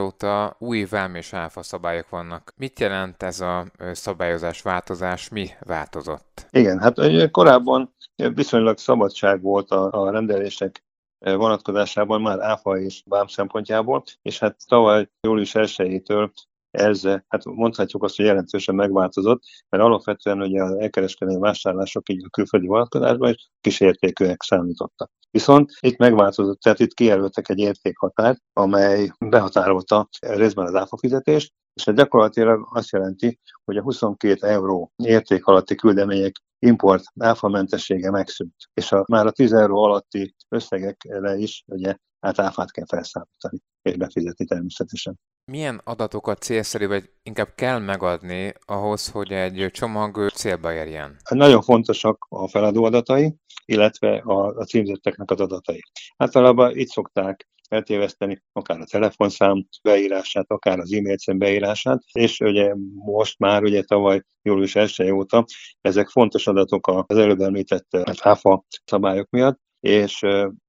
új 0.57 0.85
vám 0.85 1.15
és 1.15 1.33
áfa 1.33 1.63
szabályok 1.63 2.09
vannak. 2.09 2.53
Mit 2.55 2.79
jelent 2.79 3.23
ez 3.23 3.39
a 3.39 3.65
szabályozás 3.91 4.61
változás, 4.61 5.29
mi 5.29 5.49
változott? 5.59 6.45
Igen, 6.49 6.79
hát 6.79 7.31
korábban 7.31 7.95
viszonylag 8.15 8.77
szabadság 8.77 9.41
volt 9.41 9.71
a, 9.71 9.91
a 9.91 10.11
rendelések 10.11 10.83
vonatkozásában 11.19 12.21
már 12.21 12.39
áfa 12.39 12.79
és 12.79 13.01
vám 13.05 13.27
szempontjából, 13.27 14.03
és 14.21 14.39
hát 14.39 14.55
tavaly 14.67 15.09
július 15.21 15.51
1-től 15.55 16.29
ez, 16.71 17.03
hát 17.27 17.45
mondhatjuk 17.45 18.03
azt, 18.03 18.15
hogy 18.15 18.25
jelentősen 18.25 18.75
megváltozott, 18.75 19.43
mert 19.69 19.83
alapvetően 19.83 20.41
ugye 20.41 20.63
az 20.63 20.73
elkereskedelmi 20.73 21.41
vásárlások 21.41 22.09
így 22.09 22.23
a 22.25 22.29
külföldi 22.29 22.67
vonatkozásban 22.67 23.29
is 23.29 23.49
kísértékűek 23.61 24.41
számítottak. 24.41 25.11
Viszont 25.31 25.71
itt 25.79 25.97
megváltozott, 25.97 26.59
tehát 26.59 26.79
itt 26.79 26.93
kijelöltek 26.93 27.49
egy 27.49 27.59
értékhatárt, 27.59 28.41
amely 28.53 29.11
behatárolta 29.19 30.09
részben 30.19 30.65
az 30.65 30.75
áfa 30.75 30.97
fizetést, 30.97 31.53
és 31.73 31.87
ez 31.87 31.95
gyakorlatilag 31.95 32.67
azt 32.73 32.91
jelenti, 32.91 33.39
hogy 33.63 33.77
a 33.77 33.81
22 33.81 34.47
euró 34.47 34.91
érték 34.95 35.45
alatti 35.45 35.75
küldemények 35.75 36.35
import 36.59 37.03
áfamentessége 37.19 38.11
megszűnt, 38.11 38.55
és 38.73 38.91
a, 38.91 39.03
már 39.07 39.25
a 39.25 39.31
10 39.31 39.53
euró 39.53 39.83
alatti 39.83 40.35
összegekre 40.49 41.35
is 41.35 41.63
ugye 41.67 41.95
hát 42.19 42.39
áfát 42.39 42.71
kell 42.71 42.85
felszámítani, 42.85 43.59
és 43.81 43.97
befizetni 43.97 44.45
természetesen. 44.45 45.19
Milyen 45.51 45.81
adatokat 45.83 46.41
célszerű, 46.41 46.87
vagy 46.87 47.09
inkább 47.23 47.55
kell 47.55 47.79
megadni 47.79 48.53
ahhoz, 48.65 49.09
hogy 49.09 49.31
egy 49.31 49.69
csomag 49.71 50.29
célba 50.29 50.73
érjen? 50.73 51.17
Nagyon 51.29 51.61
fontosak 51.61 52.25
a 52.29 52.47
feladó 52.47 52.83
adatai, 52.83 53.35
illetve 53.65 54.17
a, 54.17 54.47
a 54.47 54.63
címzetteknek 54.63 55.31
az 55.31 55.39
adatai. 55.39 55.81
Általában 56.17 56.77
itt 56.77 56.87
szokták 56.87 57.47
eltéveszteni, 57.69 58.43
akár 58.51 58.79
a 58.79 58.85
telefonszám 58.85 59.67
beírását, 59.83 60.45
akár 60.51 60.79
az 60.79 60.93
e-mail 60.93 61.17
cím 61.17 61.37
beírását, 61.37 62.01
és 62.11 62.39
ugye 62.39 62.73
most 63.05 63.39
már 63.39 63.63
ugye 63.63 63.83
tavaly 63.83 64.21
július 64.41 64.75
1 64.75 65.11
óta 65.11 65.45
ezek 65.81 66.07
fontos 66.07 66.47
adatok 66.47 66.87
az 66.87 67.17
előbb 67.17 67.39
említett 67.39 67.87
áfa 68.21 68.65
szabályok 68.85 69.29
miatt, 69.29 69.59
és 69.79 70.19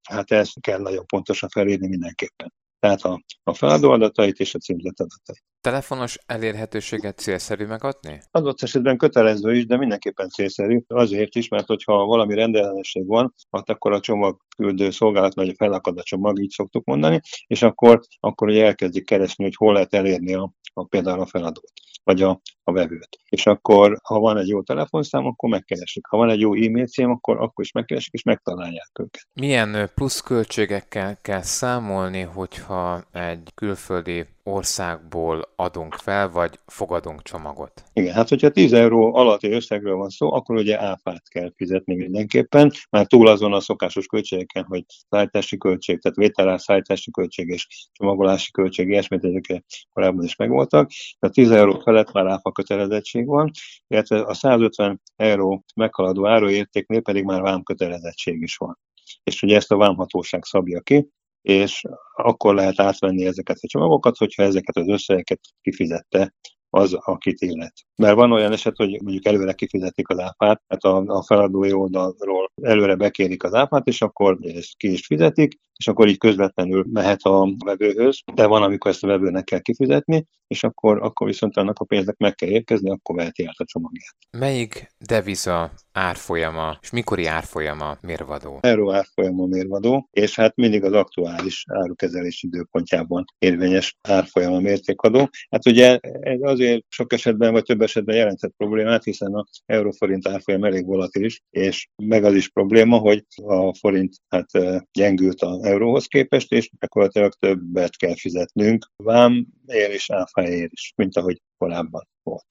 hát 0.09 0.31
ezt 0.31 0.61
kell 0.61 0.81
nagyon 0.81 1.07
pontosan 1.07 1.49
felírni 1.49 1.89
mindenképpen 1.89 2.53
tehát 2.81 3.01
a, 3.01 3.23
a 3.43 3.55
feladó 3.55 3.91
adatait 3.91 4.39
és 4.39 4.55
a 4.55 4.59
címzet 4.59 5.01
adatait. 5.01 5.45
Telefonos 5.61 6.19
elérhetőséget 6.27 7.19
célszerű 7.19 7.67
megadni? 7.67 8.21
Adott 8.31 8.63
esetben 8.63 8.97
kötelező 8.97 9.57
is, 9.57 9.67
de 9.67 9.77
mindenképpen 9.77 10.29
célszerű. 10.29 10.81
Azért 10.87 11.35
is, 11.35 11.49
mert 11.49 11.67
hogyha 11.67 12.05
valami 12.05 12.35
rendellenesség 12.35 13.07
van, 13.07 13.35
akkor 13.51 13.93
a 13.93 14.01
csomagküldő 14.01 14.91
szolgálat 14.91 15.35
vagy 15.35 15.55
felakad 15.57 15.99
a 15.99 16.03
csomag, 16.03 16.43
így 16.43 16.51
szoktuk 16.51 16.85
mondani, 16.85 17.21
és 17.47 17.63
akkor, 17.63 18.01
akkor 18.21 18.49
ugye 18.49 18.65
elkezdik 18.65 19.05
keresni, 19.05 19.45
hogy 19.45 19.55
hol 19.55 19.73
lehet 19.73 19.95
elérni 19.95 20.35
a, 20.35 20.53
a 20.73 20.85
például 20.85 21.21
a 21.21 21.27
feladót 21.27 21.73
vagy 22.09 22.23
a, 22.23 22.41
a 22.69 22.73
vevőt. 22.73 23.19
És 23.29 23.47
akkor, 23.47 23.99
ha 24.03 24.19
van 24.19 24.39
egy 24.39 24.49
jó 24.49 24.63
telefonszám, 24.63 25.27
akkor 25.27 25.51
megkeresik. 25.51 26.07
Ha 26.07 26.17
van 26.17 26.31
egy 26.31 26.41
jó 26.41 26.55
e-mail 26.55 26.87
cím, 26.87 27.11
akkor, 27.11 27.37
akkor 27.37 27.65
is 27.65 27.73
megkeresik, 27.73 28.13
és 28.13 28.23
megtalálják 28.23 28.91
őket. 29.01 29.29
Milyen 29.41 29.91
pluszköltségekkel 29.95 31.19
kell 31.23 31.43
számolni, 31.43 32.21
hogyha 32.21 33.03
egy 33.13 33.51
külföldi 33.55 34.27
országból 34.49 35.49
adunk 35.57 35.95
fel, 35.95 36.31
vagy 36.31 36.59
fogadunk 36.67 37.23
csomagot? 37.23 37.83
Igen, 37.93 38.15
hát 38.15 38.29
hogyha 38.29 38.51
10 38.51 38.73
euró 38.73 39.15
alatti 39.15 39.51
összegről 39.51 39.97
van 39.97 40.09
szó, 40.09 40.33
akkor 40.33 40.57
ugye 40.57 40.81
áfát 40.81 41.29
kell 41.29 41.53
fizetni 41.57 41.95
mindenképpen, 41.95 42.73
már 42.91 43.07
túl 43.07 43.29
azon 43.29 43.53
a 43.53 43.61
szokásos 43.61 44.07
költségeken, 44.07 44.65
hogy 44.65 44.85
szállítási 45.09 45.57
költség, 45.57 46.01
tehát 46.01 46.17
vételár 46.17 46.61
szállítási 46.61 47.11
költség 47.11 47.49
és 47.49 47.67
csomagolási 47.93 48.51
költség, 48.51 48.89
ilyesmit 48.89 49.25
ezek 49.25 49.63
korábban 49.93 50.25
is 50.25 50.37
megvoltak. 50.37 50.91
Tehát 51.19 51.35
10 51.35 51.51
euró 51.51 51.81
felett 51.85 52.13
már 52.13 52.27
áfa 52.27 52.53
kötelezettség 52.59 53.27
van, 53.27 53.51
illetve 53.87 54.21
a 54.21 54.35
150 54.35 55.01
euró 55.17 55.65
meghaladó 55.75 56.27
áruértéknél 56.27 57.01
pedig 57.01 57.25
már 57.25 57.41
vámkötelezettség 57.41 58.43
is 58.43 58.57
van. 58.57 58.79
És 59.23 59.43
ugye 59.43 59.57
ezt 59.57 59.73
a 59.73 59.77
vámhatóság 59.77 60.45
szabja 60.45 60.81
ki, 60.81 61.09
és 61.43 61.83
akkor 62.13 62.55
lehet 62.55 62.81
átvenni 62.81 63.27
ezeket 63.27 63.59
a 63.61 63.67
csomagokat, 63.67 64.17
hogyha 64.17 64.43
ezeket 64.43 64.77
az 64.77 64.89
összegeket 64.89 65.41
kifizette 65.61 66.35
az, 66.71 66.95
akit 66.95 67.41
illet. 67.41 67.73
Mert 67.97 68.15
van 68.15 68.33
olyan 68.33 68.53
eset, 68.53 68.77
hogy 68.77 69.03
mondjuk 69.03 69.27
előre 69.27 69.53
kifizetik 69.53 70.09
az 70.09 70.19
áfát, 70.19 70.63
tehát 70.67 71.07
a, 71.07 71.17
a 71.17 71.23
feladói 71.23 71.73
oldalról 71.73 72.51
előre 72.63 72.95
bekérik 72.95 73.45
az 73.45 73.55
áfát, 73.55 73.87
és 73.87 74.03
akkor 74.03 74.39
ezt 74.41 74.77
ki 74.77 74.93
is 74.93 75.07
fizetik, 75.07 75.59
és 75.77 75.89
akkor 75.89 76.09
így 76.09 76.19
közvetlenül 76.19 76.85
mehet 76.93 77.21
a 77.23 77.55
vevőhöz, 77.65 78.21
de 78.35 78.47
van, 78.47 78.63
amikor 78.63 78.91
ezt 78.91 79.05
a 79.05 79.07
vevőnek 79.07 79.45
kell 79.45 79.61
kifizetni, 79.61 80.27
és 80.47 80.65
akkor, 80.65 81.03
akkor 81.03 81.27
viszont 81.27 81.57
annak 81.57 81.79
a 81.79 81.85
pénznek 81.85 82.17
meg 82.17 82.35
kell 82.35 82.49
érkezni, 82.49 82.91
akkor 82.91 83.17
veheti 83.17 83.45
át 83.45 83.59
a 83.59 83.65
csomagját. 83.65 84.17
Melyik 84.39 84.93
deviza 84.99 85.73
árfolyama, 85.93 86.79
és 86.83 86.91
mikori 86.91 87.27
árfolyama 87.27 87.97
mérvadó? 88.01 88.59
Euró 88.61 88.93
árfolyama 88.93 89.47
mérvadó, 89.47 90.09
és 90.11 90.35
hát 90.35 90.57
mindig 90.57 90.85
az 90.85 90.93
aktuális 90.93 91.65
árukezelés 91.69 92.43
időpontjában 92.43 93.25
érvényes 93.39 93.97
árfolyama 94.09 94.61
mértékadó. 94.61 95.29
Hát 95.51 95.67
ugye 95.67 95.99
ez 96.21 96.41
azért 96.61 96.85
sok 96.89 97.13
esetben, 97.13 97.53
vagy 97.53 97.65
több 97.65 97.81
esetben 97.81 98.17
jelentett 98.17 98.55
problémát, 98.57 99.05
hiszen 99.05 99.35
a 99.35 99.47
euróforint 99.67 100.29
árfolyam 100.29 100.65
elég 100.65 100.87
volatilis, 100.87 101.41
és 101.51 101.89
meg 101.97 102.25
az 102.25 102.35
is 102.35 102.49
probléma, 102.49 102.99
hogy 102.99 103.25
a 103.37 103.75
forint 103.75 104.17
hát 104.29 104.51
gyengült 104.93 105.41
a 105.41 105.59
euróhoz 105.63 106.07
képest, 106.07 106.53
és 106.53 106.71
gyakorlatilag 106.81 107.33
többet 107.33 107.97
kell 107.97 108.15
fizetnünk 108.17 108.87
vám 108.97 109.47
ér 109.67 109.91
és 109.91 110.11
áfáért 110.11 110.73
is, 110.73 110.93
mint 110.97 111.17
ahogy 111.17 111.43
korábban 111.59 112.09
volt. 112.23 112.47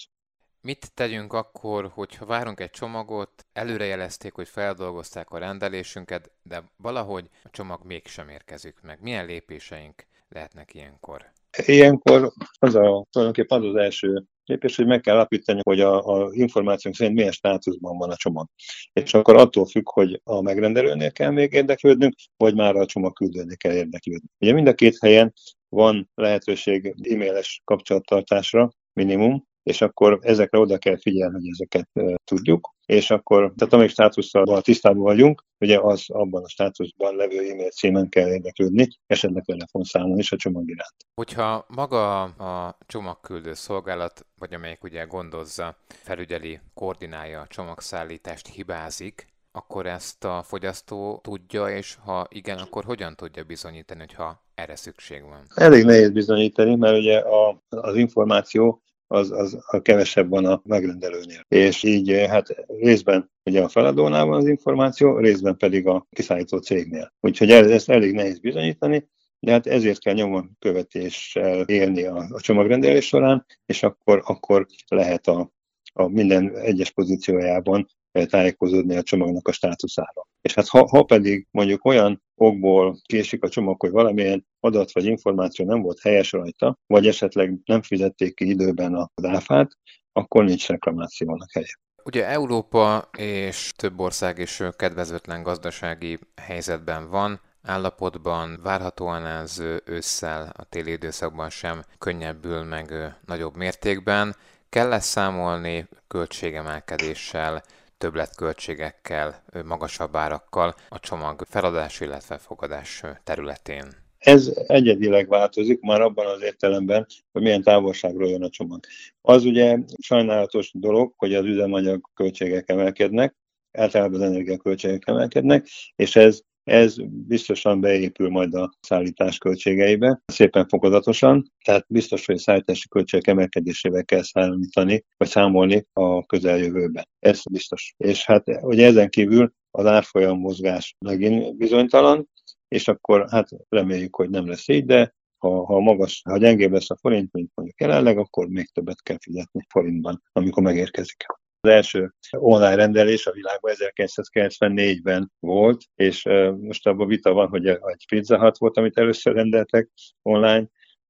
Mit 0.62 0.94
tegyünk 0.94 1.34
akkor, 1.34 1.92
hogyha 1.94 2.26
várunk 2.26 2.60
egy 2.60 2.70
csomagot, 2.70 3.46
előrejelezték, 3.54 4.34
hogy 4.34 4.48
feldolgozták 4.48 5.30
a 5.30 5.38
rendelésünket, 5.38 6.32
de 6.44 6.64
valahogy 6.78 7.30
a 7.44 7.50
csomag 7.50 7.86
mégsem 7.86 8.30
érkezik 8.30 8.76
meg. 8.82 9.02
Milyen 9.02 9.26
lépéseink 9.26 10.06
lehetnek 10.30 10.74
ilyenkor? 10.74 11.32
Ilyenkor 11.66 12.32
az 12.60 12.76
a, 12.76 13.06
tulajdonképpen 13.10 13.62
az 13.62 13.66
az 13.66 13.76
első 13.76 14.24
lépés, 14.46 14.76
hogy 14.76 14.86
meg 14.86 15.02
kell 15.02 15.16
alapítani, 15.16 15.60
hogy 15.64 15.80
a, 15.80 16.06
a 16.06 16.30
információnk 16.32 16.96
szerint 16.96 17.16
milyen 17.16 17.32
státuszban 17.32 17.98
van 17.98 18.10
a 18.10 18.16
csomag. 18.16 18.48
És 18.94 19.14
akkor 19.14 19.36
attól 19.36 19.66
függ, 19.66 19.90
hogy 19.90 20.22
a 20.24 20.42
megrendelőnél 20.42 21.12
kell 21.12 21.32
még 21.32 21.54
érdeklődnünk, 21.54 22.16
vagy 22.38 22.56
már 22.56 22.76
a 22.76 22.86
csomagküldőnél 22.86 23.58
kell 23.58 23.74
érdeklődni. 23.74 24.28
Ugye 24.40 24.54
mind 24.54 24.68
a 24.68 24.74
két 24.74 24.98
helyen 25.00 25.34
van 25.70 26.10
lehetőség 26.16 26.96
e-mailes 27.02 27.62
kapcsolattartásra, 27.64 28.72
minimum, 28.94 29.46
és 29.68 29.82
akkor 29.82 30.20
ezekre 30.22 30.60
oda 30.60 30.78
kell 30.78 30.98
figyelni, 30.98 31.34
hogy 31.34 31.50
ezeket 31.50 31.90
tudjuk, 32.24 32.76
és 32.86 33.12
akkor, 33.12 33.54
tehát 33.58 33.74
amíg 33.74 33.90
státusszal 33.90 34.62
tisztában 34.62 35.02
vagyunk, 35.02 35.44
ugye 35.60 35.80
az 35.80 36.04
abban 36.08 36.44
a 36.44 36.50
státuszban 36.50 37.16
levő 37.16 37.38
e-mail 37.38 37.70
címen 37.70 38.10
kell 38.10 38.28
érdeklődni, 38.28 38.88
esetleg 39.08 39.44
telefonszámon 39.46 40.18
is 40.18 40.32
a 40.32 40.36
csomag 40.36 40.70
iránt. 40.70 40.96
Hogyha 41.16 41.66
maga 41.68 42.22
a 42.24 42.78
csomagküldő 42.86 43.54
szolgálat, 43.54 44.26
vagy 44.38 44.54
amelyik 44.54 44.84
ugye 44.84 45.04
gondozza, 45.04 45.78
felügyeli, 45.88 46.60
koordinálja 46.74 47.42
a 47.42 47.48
csomagszállítást, 47.48 48.48
hibázik, 48.48 49.28
akkor 49.52 49.86
ezt 49.86 50.24
a 50.24 50.44
fogyasztó 50.44 51.20
tudja, 51.24 51.70
és 51.70 51.98
ha 52.06 52.28
igen, 52.30 52.58
akkor 52.58 52.84
hogyan 52.84 53.16
tudja 53.16 53.44
bizonyítani, 53.44 54.00
hogyha 54.00 54.44
erre 54.56 54.76
szükség 54.76 55.24
van? 55.24 55.42
Elég 55.56 55.84
nehéz 55.84 56.12
bizonyítani, 56.12 56.76
mert 56.76 56.98
ugye 56.98 57.18
a, 57.18 57.62
az 57.70 57.96
információ 57.96 58.82
az, 59.08 59.32
az 59.32 59.58
a 59.68 59.82
kevesebb 59.82 60.30
van 60.30 60.46
a 60.46 60.62
megrendelőnél. 60.66 61.46
És 61.48 61.84
így 61.84 62.26
hát 62.30 62.66
részben 62.68 63.32
ugye 63.44 63.64
a 63.64 63.70
feladónál 63.70 64.26
van 64.26 64.38
az 64.38 64.48
információ, 64.48 65.18
részben 65.18 65.58
pedig 65.58 65.88
a 65.88 66.08
kiszállító 66.10 66.58
cégnél. 66.58 67.14
Úgyhogy 67.20 67.52
ezt 67.52 67.90
elég 67.90 68.14
nehéz 68.14 68.40
bizonyítani, 68.40 69.08
de 69.40 69.52
hát 69.52 69.68
ezért 69.68 70.00
kell 70.00 70.14
nyomon 70.14 70.56
követéssel 70.60 71.62
élni 71.62 72.04
a, 72.04 72.26
a 72.30 72.42
csomagrendelés 72.42 73.08
során, 73.08 73.46
és 73.66 73.84
akkor, 73.84 74.22
akkor 74.26 74.66
lehet 74.88 75.28
a, 75.28 75.52
a 75.94 76.08
minden 76.08 76.58
egyes 76.58 76.92
pozíciójában 76.92 77.88
tájékozódni 78.26 78.96
a 78.96 79.04
csomagnak 79.04 79.48
a 79.48 79.52
státuszára. 79.52 80.28
És 80.42 80.54
hát 80.54 80.68
ha, 80.68 80.88
ha 80.88 81.04
pedig 81.04 81.48
mondjuk 81.52 81.86
olyan 81.86 82.22
okból 82.36 82.98
késik 83.06 83.44
a 83.44 83.50
csomag, 83.50 83.80
hogy 83.80 83.92
valamilyen 83.92 84.46
adat 84.60 84.92
vagy 84.92 85.06
információ 85.06 85.66
nem 85.66 85.82
volt 85.82 86.00
helyes 86.02 86.32
rajta, 86.32 86.78
vagy 86.88 87.08
esetleg 87.08 87.54
nem 87.66 87.82
fizették 87.82 88.36
ki 88.36 88.50
időben 88.50 88.96
az 88.96 89.26
áfát, 89.26 89.72
akkor 90.12 90.44
nincs 90.44 90.68
reklamációnak 90.68 91.52
helye. 91.52 91.80
Ugye 92.04 92.28
Európa 92.28 93.10
és 93.18 93.72
több 93.76 94.00
ország 94.00 94.38
is 94.38 94.62
kedvezőtlen 94.76 95.44
gazdasági 95.44 96.20
helyzetben 96.42 97.10
van, 97.10 97.40
állapotban, 97.62 98.60
várhatóan 98.64 99.26
ez 99.26 99.64
ősszel, 99.86 100.52
a 100.58 100.64
téli 100.64 100.92
időszakban 100.92 101.50
sem 101.50 101.84
könnyebbül 101.98 102.64
meg 102.64 102.94
nagyobb 103.26 103.56
mértékben. 103.56 104.36
Kell 104.70 104.88
lesz 104.88 105.06
számolni 105.06 105.88
költségemelkedéssel, 106.08 107.64
többletköltségekkel, 107.98 109.44
magasabb 109.66 110.16
árakkal 110.16 110.76
a 110.90 111.00
csomag 111.00 111.44
feladás, 111.50 112.00
illetve 112.00 112.38
fogadás 112.38 113.04
területén? 113.24 114.06
Ez 114.18 114.52
egyedileg 114.68 115.28
változik 115.28 115.80
már 115.82 116.02
abban 116.02 116.26
az 116.26 116.42
értelemben, 116.42 117.06
hogy 117.32 117.42
milyen 117.42 117.64
távolságról 117.64 118.30
jön 118.30 118.44
a 118.44 118.50
csomag. 118.50 118.80
Az 119.22 119.46
ugye 119.46 119.78
sajnálatos 120.02 120.72
dolog, 120.74 121.14
hogy 121.18 121.36
az 121.36 121.46
üzemanyag 121.46 122.10
költségek 122.14 122.70
emelkednek, 122.70 123.36
általában 123.72 124.22
az 124.22 124.28
energiaköltségek 124.28 125.08
emelkednek, 125.08 125.68
és 125.96 126.16
ez 126.16 126.42
ez 126.68 126.96
biztosan 127.10 127.82
beépül 127.82 128.30
majd 128.30 128.54
a 128.54 128.72
szállítás 128.80 129.38
költségeibe, 129.38 130.22
szépen 130.26 130.68
fokozatosan, 130.68 131.52
tehát 131.64 131.86
biztos, 131.88 132.26
hogy 132.26 132.36
a 132.36 132.40
szállítási 132.40 132.88
költségek 132.88 133.28
emelkedésével 133.28 134.04
kell 134.06 134.24
számítani, 134.24 135.04
vagy 135.18 135.28
számolni 135.28 135.86
a 135.94 136.26
közeljövőben. 136.26 137.08
Ez 137.20 137.42
biztos. 137.52 137.94
És 137.98 138.26
hát 138.26 138.44
ugye 138.62 138.86
ezen 138.86 139.10
kívül 139.10 139.54
az 139.72 139.86
árfolyam 139.86 140.40
mozgás 140.40 140.96
megint 141.06 141.58
bizonytalan, 141.58 142.30
és 142.68 142.88
akkor 142.88 143.30
hát 143.30 143.50
reméljük, 143.70 144.16
hogy 144.16 144.30
nem 144.30 144.48
lesz 144.48 144.68
így, 144.68 144.86
de 144.86 145.16
ha, 145.38 145.66
ha 145.66 145.80
magas, 145.80 146.22
ha 146.30 146.38
gyengébb 146.38 146.72
lesz 146.72 146.90
a 146.90 146.98
forint, 146.98 147.32
mint 147.32 147.52
mondjuk 147.56 147.82
jelenleg, 147.82 148.18
akkor 148.18 148.48
még 148.48 148.70
többet 148.72 149.02
kell 149.02 149.18
fizetni 149.22 149.62
forintban, 149.70 150.22
amikor 150.32 150.64
megérkezik. 150.64 151.26
Az 151.60 151.70
első 151.70 152.14
online 152.32 152.76
rendelés 152.76 153.26
a 153.26 153.32
világban 153.32 153.74
1994-ben 153.78 155.32
volt, 155.40 155.84
és 155.96 156.24
most 156.60 156.88
abban 156.88 157.08
vita 157.08 157.34
van, 157.34 157.48
hogy 157.48 157.68
egy 157.68 158.06
Pizza 158.08 158.40
Hut 158.40 158.58
volt, 158.58 158.78
amit 158.78 158.98
először 158.98 159.34
rendeltek 159.34 159.90
online, 160.22 160.68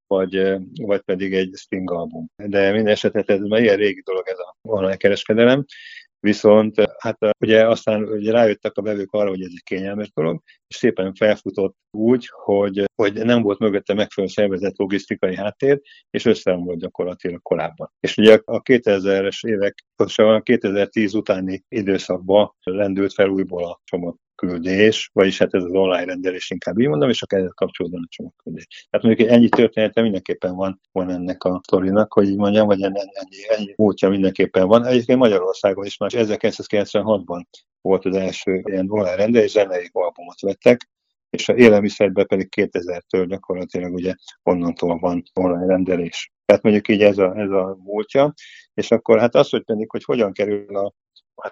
vagy, 0.08 0.58
vagy 0.82 1.02
pedig 1.02 1.34
egy 1.34 1.52
Sting 1.56 1.92
album. 1.92 2.28
De 2.36 2.72
minden 2.72 2.94
esetre 2.94 3.24
ez 3.34 3.40
már 3.40 3.62
ilyen 3.62 3.78
régi 3.78 4.02
dolog 4.02 4.28
ez 4.28 4.38
a 4.38 4.58
online 4.62 4.96
kereskedelem, 4.96 5.66
Viszont 6.20 6.76
hát 6.98 7.18
ugye 7.40 7.68
aztán 7.68 8.04
ugye 8.04 8.32
rájöttek 8.32 8.78
a 8.78 8.82
vevők 8.82 9.12
arra, 9.12 9.30
hogy 9.30 9.42
ez 9.42 9.52
egy 9.52 9.64
kényelmes 9.64 10.12
dolog, 10.14 10.42
és 10.68 10.76
szépen 10.76 11.14
felfutott 11.14 11.76
úgy, 11.92 12.30
hogy, 12.32 12.84
hogy 12.96 13.14
nem 13.14 13.42
volt 13.42 13.60
mögötte 13.60 13.94
megfelelő 13.94 14.34
szervezett 14.34 14.78
logisztikai 14.78 15.36
háttér, 15.36 15.82
és 16.10 16.26
összeomlott 16.26 16.80
gyakorlatilag 16.80 17.42
korábban. 17.42 17.92
És 18.00 18.18
ugye 18.18 18.40
a 18.46 18.62
2000-es 18.62 19.48
évek, 19.48 19.86
pontosabban 19.96 20.44
2010 20.44 21.14
utáni 21.14 21.64
időszakban 21.68 22.56
lendült 22.64 23.14
fel 23.14 23.30
újból 23.30 23.66
a 23.66 23.82
csomag 23.84 24.18
küldés, 24.38 25.10
vagyis 25.14 25.38
hát 25.38 25.54
ez 25.54 25.64
az 25.64 25.72
online 25.72 26.06
rendelés 26.06 26.50
inkább 26.50 26.80
így 26.80 26.88
mondom, 26.88 27.10
és 27.10 27.22
akkor 27.22 27.38
ezzel 27.38 27.54
kapcsolódóan 27.56 28.04
a 28.04 28.10
csomagküldés. 28.10 28.88
Tehát 28.90 29.06
mondjuk 29.06 29.30
ennyi 29.30 29.50
története 29.50 30.02
mindenképpen 30.02 30.56
van, 30.56 30.82
van 30.92 31.10
ennek 31.10 31.44
a 31.44 31.60
sztorinak, 31.64 32.14
hogy 32.14 32.28
így 32.30 32.38
mondjam, 32.38 32.68
vagy 32.68 32.82
ennyi, 32.82 33.00
ennyi, 33.00 33.60
ennyi 33.60 33.74
múltja 33.76 34.10
mindenképpen 34.10 34.68
van. 34.68 34.86
Egyébként 34.86 35.20
Magyarországon 35.20 35.86
is 35.86 35.98
már 35.98 36.12
1996-ban 36.14 37.44
volt 37.82 38.06
az 38.06 38.16
első 38.16 38.62
ilyen 38.66 38.90
online 38.90 39.16
rendelés, 39.16 39.52
zenei 39.52 39.90
albumot 39.92 40.42
vettek, 40.42 40.90
és 41.30 41.50
a 41.50 41.56
élelmiszerben 41.56 42.28
pedig 42.28 42.48
2000-től 42.56 43.26
gyakorlatilag 43.28 43.94
ugye 43.94 44.14
onnantól 44.44 45.00
van 45.00 45.24
online 45.34 45.66
rendelés. 45.66 46.32
Tehát 46.46 46.64
mondjuk 46.64 46.88
így 46.88 47.02
ez 47.02 47.18
a, 47.18 47.38
ez 47.38 47.50
a 47.50 47.78
múltja, 47.84 48.34
és 48.74 48.92
akkor 48.92 49.20
hát 49.20 49.36
az, 49.36 49.50
hogy 49.50 49.64
pedig, 49.64 49.90
hogy 49.90 50.04
hogyan 50.04 50.32
kerül 50.32 50.76
a 50.76 50.94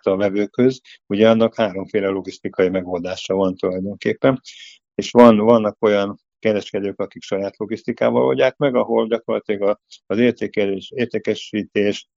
a 0.01 0.15
vevőköz, 0.15 0.81
ugye 1.07 1.29
annak 1.29 1.55
háromféle 1.55 2.07
logisztikai 2.07 2.69
megoldása 2.69 3.33
van 3.33 3.55
tulajdonképpen, 3.55 4.41
és 4.95 5.11
van, 5.11 5.37
vannak 5.37 5.77
olyan 5.83 6.19
kereskedők, 6.39 6.99
akik 6.99 7.21
saját 7.21 7.57
logisztikával 7.57 8.23
oldják 8.23 8.57
meg, 8.57 8.75
ahol 8.75 9.07
gyakorlatilag 9.07 9.79
az 10.05 10.17
értékelés, 10.17 10.91
értékesítés, 10.95 12.07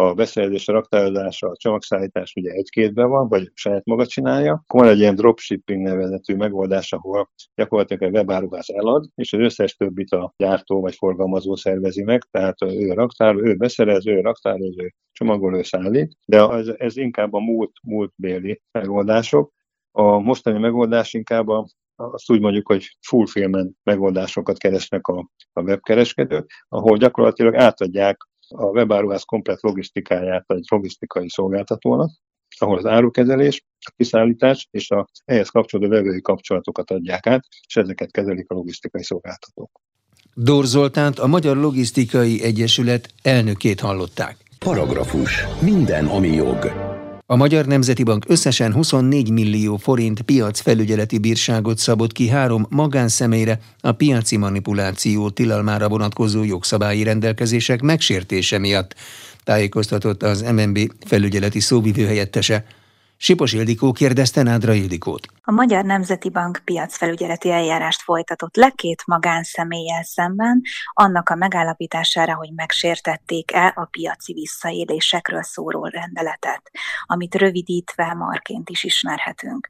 a 0.00 0.14
beszerzés, 0.14 0.68
a 0.68 0.72
raktározás, 0.72 1.42
a 1.42 1.56
csomagszállítás 1.56 2.32
ugye 2.34 2.50
egy-kétben 2.50 3.08
van, 3.08 3.28
vagy 3.28 3.50
saját 3.54 3.84
maga 3.84 4.06
csinálja. 4.06 4.52
Akkor 4.52 4.80
van 4.80 4.90
egy 4.90 4.98
ilyen 4.98 5.14
dropshipping 5.14 5.82
nevezetű 5.82 6.34
megoldás, 6.34 6.92
ahol 6.92 7.30
gyakorlatilag 7.54 8.02
egy 8.02 8.12
webáruház 8.12 8.70
elad, 8.70 9.08
és 9.14 9.32
az 9.32 9.40
összes 9.40 9.74
többit 9.74 10.10
a 10.10 10.32
gyártó 10.36 10.80
vagy 10.80 10.94
forgalmazó 10.94 11.54
szervezi 11.54 12.02
meg, 12.02 12.22
tehát 12.30 12.62
ő 12.62 12.92
raktár, 12.92 13.34
ő 13.34 13.54
beszerez, 13.54 14.06
ő 14.06 14.20
raktározó, 14.20 14.84
csomagoló 15.12 15.62
szállít, 15.62 16.16
de 16.26 16.48
ez, 16.48 16.68
ez 16.68 16.96
inkább 16.96 17.32
a 17.32 17.40
múlt, 17.40 17.72
múltbéli 17.82 18.60
megoldások. 18.72 19.52
A 19.90 20.18
mostani 20.18 20.58
megoldás 20.58 21.14
inkább 21.14 21.48
a 21.48 21.66
azt 22.02 22.30
úgy 22.30 22.40
mondjuk, 22.40 22.66
hogy 22.66 22.96
fulfillment 23.00 23.76
megoldásokat 23.82 24.58
keresnek 24.58 25.06
a, 25.06 25.30
a 25.52 25.62
webkereskedők, 25.62 26.50
ahol 26.68 26.96
gyakorlatilag 26.96 27.54
átadják 27.54 28.16
a 28.54 28.64
webáruház 28.64 29.22
komplet 29.22 29.62
logisztikáját 29.62 30.44
egy 30.46 30.64
logisztikai 30.68 31.28
szolgáltatónak, 31.28 32.10
ahol 32.58 32.78
az 32.78 32.86
árukezelés, 32.86 33.64
a 33.78 33.92
kiszállítás 33.96 34.68
és 34.70 34.90
a 34.90 35.08
ehhez 35.24 35.48
kapcsolódó 35.48 35.90
vevői 35.90 36.20
kapcsolatokat 36.20 36.90
adják 36.90 37.26
át, 37.26 37.46
és 37.66 37.76
ezeket 37.76 38.10
kezelik 38.10 38.50
a 38.50 38.54
logisztikai 38.54 39.02
szolgáltatók. 39.02 39.70
Dór 40.34 40.64
Zoltánt, 40.64 41.18
a 41.18 41.26
Magyar 41.26 41.56
Logisztikai 41.56 42.42
Egyesület 42.42 43.08
elnökét 43.22 43.80
hallották. 43.80 44.36
Paragrafus. 44.58 45.46
Minden, 45.60 46.06
ami 46.06 46.28
jog. 46.28 46.89
A 47.30 47.36
Magyar 47.36 47.66
Nemzeti 47.66 48.02
Bank 48.02 48.24
összesen 48.28 48.72
24 48.72 49.30
millió 49.30 49.76
forint 49.76 50.22
piacfelügyeleti 50.22 51.18
bírságot 51.18 51.78
szabott 51.78 52.12
ki 52.12 52.28
három 52.28 52.66
magánszemélyre 52.68 53.60
a 53.80 53.92
piaci 53.92 54.36
manipuláció 54.36 55.30
tilalmára 55.30 55.88
vonatkozó 55.88 56.44
jogszabályi 56.44 57.02
rendelkezések 57.02 57.80
megsértése 57.80 58.58
miatt, 58.58 58.94
tájékoztatott 59.44 60.22
az 60.22 60.40
MNB 60.40 60.92
felügyeleti 61.06 61.60
szóvivő 61.60 62.06
helyettese. 62.06 62.64
Sipos 63.22 63.52
Ildikó 63.52 63.92
kérdezte 63.92 64.42
Nádra 64.42 64.72
Ildikót. 64.72 65.26
A 65.42 65.52
Magyar 65.52 65.84
Nemzeti 65.84 66.30
Bank 66.30 66.60
piacfelügyeleti 66.64 67.50
eljárást 67.50 68.02
folytatott 68.02 68.56
le 68.56 68.72
két 68.74 69.02
magánszemélyel 69.06 70.02
szemben, 70.02 70.62
annak 70.92 71.28
a 71.28 71.34
megállapítására, 71.34 72.34
hogy 72.34 72.50
megsértették-e 72.54 73.72
a 73.76 73.84
piaci 73.84 74.32
visszaélésekről 74.32 75.42
szóró 75.42 75.84
rendeletet, 75.86 76.70
amit 77.06 77.34
rövidítve 77.34 78.14
marként 78.14 78.70
is 78.70 78.84
ismerhetünk. 78.84 79.68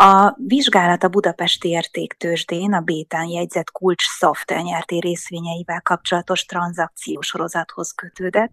A 0.00 0.34
vizsgálat 0.36 1.04
a 1.04 1.08
Budapesti 1.08 1.68
Értéktősdén 1.68 2.72
a 2.72 2.80
Bétán 2.80 3.26
jegyzett 3.26 3.70
kulcs 3.70 4.02
soft 4.02 4.54
nyerté 4.62 4.98
részvényeivel 4.98 5.80
kapcsolatos 5.80 6.44
tranzakciósorozathoz 6.44 7.92
kötődett, 7.92 8.52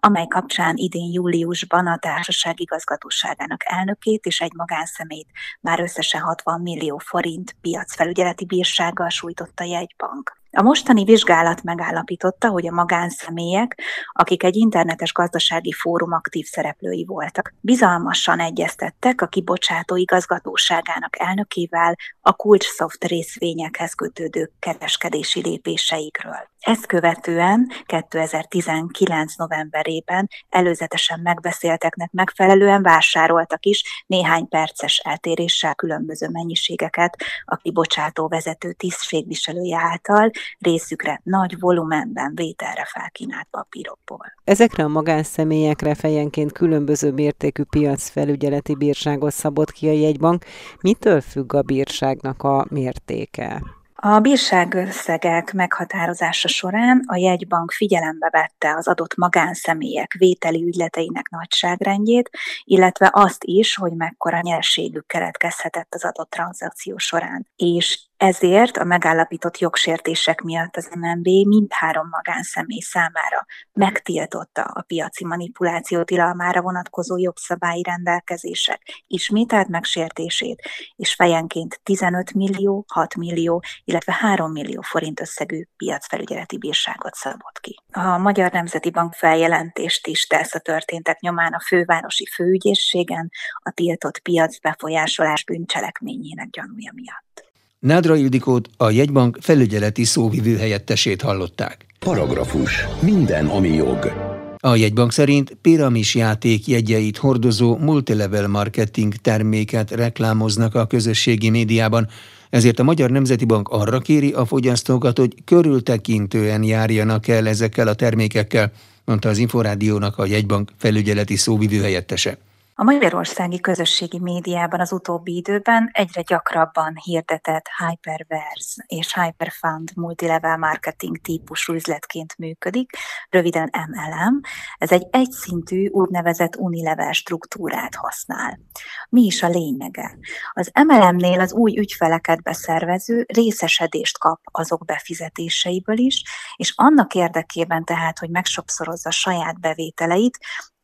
amely 0.00 0.26
kapcsán 0.26 0.76
idén 0.76 1.12
júliusban 1.12 1.86
a 1.86 1.98
társaság 1.98 2.60
igazgatóságának 2.60 3.60
elnökét 3.64 4.24
és 4.24 4.40
egy 4.40 4.52
magánszemélyt 4.54 5.28
már 5.60 5.80
összesen 5.80 6.20
60 6.20 6.60
millió 6.60 6.98
forint 6.98 7.56
piacfelügyeleti 7.60 8.44
bírsággal 8.44 9.08
sújtotta 9.08 9.64
jegybank. 9.64 10.39
A 10.52 10.62
mostani 10.62 11.04
vizsgálat 11.04 11.62
megállapította, 11.62 12.48
hogy 12.48 12.66
a 12.66 12.72
magánszemélyek, 12.72 13.80
akik 14.12 14.42
egy 14.42 14.56
internetes 14.56 15.12
gazdasági 15.12 15.72
fórum 15.72 16.12
aktív 16.12 16.46
szereplői 16.46 17.04
voltak, 17.04 17.54
bizalmasan 17.60 18.40
egyeztettek 18.40 19.20
a 19.20 19.26
kibocsátó 19.26 19.96
igazgatóságának 19.96 21.18
elnökével 21.18 21.96
a 22.20 22.32
kulcs 22.32 22.64
szoft 22.64 23.04
részvényekhez 23.04 23.94
kötődő 23.94 24.52
kereskedési 24.58 25.40
lépéseikről. 25.40 26.48
Ezt 26.60 26.86
követően 26.86 27.70
2019. 27.86 29.36
novemberében 29.36 30.28
előzetesen 30.48 31.20
megbeszélteknek 31.20 32.10
megfelelően 32.12 32.82
vásároltak 32.82 33.64
is 33.66 34.04
néhány 34.06 34.48
perces 34.48 34.98
eltéréssel 34.98 35.74
különböző 35.74 36.28
mennyiségeket 36.28 37.16
a 37.44 37.56
kibocsátó 37.56 38.28
vezető 38.28 38.72
tisztségviselője 38.72 39.78
által 39.78 40.30
részükre 40.58 41.20
nagy 41.24 41.58
volumenben 41.58 42.32
vételre 42.34 42.84
felkínált 42.84 43.48
papírokból. 43.50 44.32
Ezekre 44.44 44.84
a 44.84 44.88
magánszemélyekre 44.88 45.94
fejenként 45.94 46.52
különböző 46.52 47.12
mértékű 47.12 47.62
piacfelügyeleti 47.62 48.74
bírságot 48.74 49.32
szabott 49.32 49.70
ki 49.70 49.88
a 49.88 49.92
jegybank. 49.92 50.44
Mitől 50.80 51.20
függ 51.20 51.54
a 51.54 51.62
bírságnak 51.62 52.42
a 52.42 52.66
mértéke? 52.68 53.62
A 54.02 54.18
bírságösszegek 54.18 55.52
meghatározása 55.52 56.48
során 56.48 57.02
a 57.06 57.16
jegybank 57.16 57.70
figyelembe 57.70 58.28
vette 58.30 58.74
az 58.76 58.88
adott 58.88 59.16
magánszemélyek 59.16 60.12
vételi 60.18 60.62
ügyleteinek 60.62 61.28
nagyságrendjét, 61.28 62.30
illetve 62.64 63.10
azt 63.12 63.44
is, 63.44 63.74
hogy 63.74 63.92
mekkora 63.92 64.40
nyerségük 64.42 65.06
keletkezhetett 65.06 65.94
az 65.94 66.04
adott 66.04 66.30
tranzakció 66.30 66.98
során. 66.98 67.46
És 67.56 68.09
ezért 68.20 68.76
a 68.76 68.84
megállapított 68.84 69.58
jogsértések 69.58 70.40
miatt 70.40 70.76
az 70.76 70.90
MNB 70.94 71.26
mindhárom 71.26 72.08
magánszemély 72.08 72.80
számára 72.80 73.46
megtiltotta 73.72 74.62
a 74.62 74.82
piaci 74.82 75.24
manipuláció 75.24 76.02
tilalmára 76.02 76.62
vonatkozó 76.62 77.18
jogszabályi 77.18 77.82
rendelkezések 77.82 78.82
ismételt 79.06 79.68
megsértését, 79.68 80.62
és 80.96 81.14
fejenként 81.14 81.80
15 81.82 82.34
millió, 82.34 82.84
6 82.88 83.14
millió, 83.16 83.62
illetve 83.84 84.12
3 84.12 84.52
millió 84.52 84.80
forint 84.80 85.20
összegű 85.20 85.62
piacfelügyeleti 85.76 86.58
bírságot 86.58 87.14
szabott 87.14 87.58
ki. 87.60 87.82
A 87.92 88.18
Magyar 88.18 88.52
Nemzeti 88.52 88.90
Bank 88.90 89.14
feljelentést 89.14 90.06
is 90.06 90.26
tesz 90.26 90.54
a 90.54 90.58
történtek 90.58 91.20
nyomán 91.20 91.52
a 91.52 91.60
fővárosi 91.60 92.26
főügyészségen 92.26 93.30
a 93.62 93.70
tiltott 93.70 94.18
piac 94.18 94.58
befolyásolás 94.58 95.44
bűncselekményének 95.44 96.48
gyanúja 96.50 96.92
miatt. 96.94 97.49
Nádra 97.80 98.16
Ildikót, 98.16 98.68
a 98.76 98.90
jegybank 98.90 99.38
felügyeleti 99.40 100.04
szóvivő 100.04 100.56
helyettesét 100.56 101.22
hallották. 101.22 101.86
Paragrafus. 101.98 102.86
Minden, 103.02 103.46
ami 103.46 103.68
jog. 103.68 104.12
A 104.58 104.76
jegybank 104.76 105.12
szerint 105.12 105.56
piramis 105.60 106.14
játék 106.14 106.66
jegyeit 106.66 107.16
hordozó 107.16 107.76
multilevel 107.76 108.48
marketing 108.48 109.14
terméket 109.14 109.90
reklámoznak 109.90 110.74
a 110.74 110.86
közösségi 110.86 111.50
médiában, 111.50 112.08
ezért 112.50 112.78
a 112.78 112.82
Magyar 112.82 113.10
Nemzeti 113.10 113.44
Bank 113.44 113.68
arra 113.68 113.98
kéri 113.98 114.32
a 114.32 114.44
fogyasztókat, 114.44 115.18
hogy 115.18 115.34
körültekintően 115.44 116.62
járjanak 116.62 117.28
el 117.28 117.48
ezekkel 117.48 117.88
a 117.88 117.94
termékekkel, 117.94 118.72
mondta 119.04 119.28
az 119.28 119.38
Inforádiónak 119.38 120.18
a 120.18 120.26
jegybank 120.26 120.70
felügyeleti 120.78 121.36
szóvivő 121.36 121.80
helyettese. 121.80 122.38
A 122.80 122.82
magyarországi 122.82 123.60
közösségi 123.60 124.18
médiában 124.18 124.80
az 124.80 124.92
utóbbi 124.92 125.36
időben 125.36 125.90
egyre 125.92 126.22
gyakrabban 126.22 126.96
hirdetett 127.04 127.64
Hyperverse 127.78 128.84
és 128.86 129.14
Hyperfund 129.14 129.90
multilevel 129.94 130.56
marketing 130.56 131.20
típusú 131.20 131.72
üzletként 131.72 132.38
működik, 132.38 132.90
röviden 133.30 133.70
MLM. 133.72 134.40
Ez 134.78 134.92
egy 134.92 135.06
egyszintű 135.10 135.88
úgynevezett 135.88 136.56
unilevel 136.56 137.12
struktúrát 137.12 137.94
használ. 137.94 138.60
Mi 139.08 139.22
is 139.22 139.42
a 139.42 139.48
lényege? 139.48 140.18
Az 140.52 140.70
MLM-nél 140.86 141.40
az 141.40 141.52
új 141.52 141.78
ügyfeleket 141.78 142.42
beszervező 142.42 143.24
részesedést 143.28 144.18
kap 144.18 144.40
azok 144.44 144.84
befizetéseiből 144.84 145.98
is, 145.98 146.22
és 146.56 146.72
annak 146.76 147.14
érdekében 147.14 147.84
tehát, 147.84 148.18
hogy 148.18 148.30
megsokszorozza 148.30 149.10
saját 149.10 149.60
bevételeit, 149.60 150.38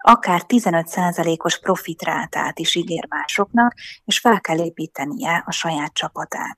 akár 0.09 0.42
15%-os 0.49 1.61
profitrátát 1.61 2.59
is 2.59 2.75
ígér 2.75 3.07
másoknak, 3.09 3.75
és 4.05 4.19
fel 4.19 4.40
kell 4.40 4.59
építenie 4.59 5.42
a 5.47 5.53
saját 5.53 5.92
csapatát. 5.92 6.57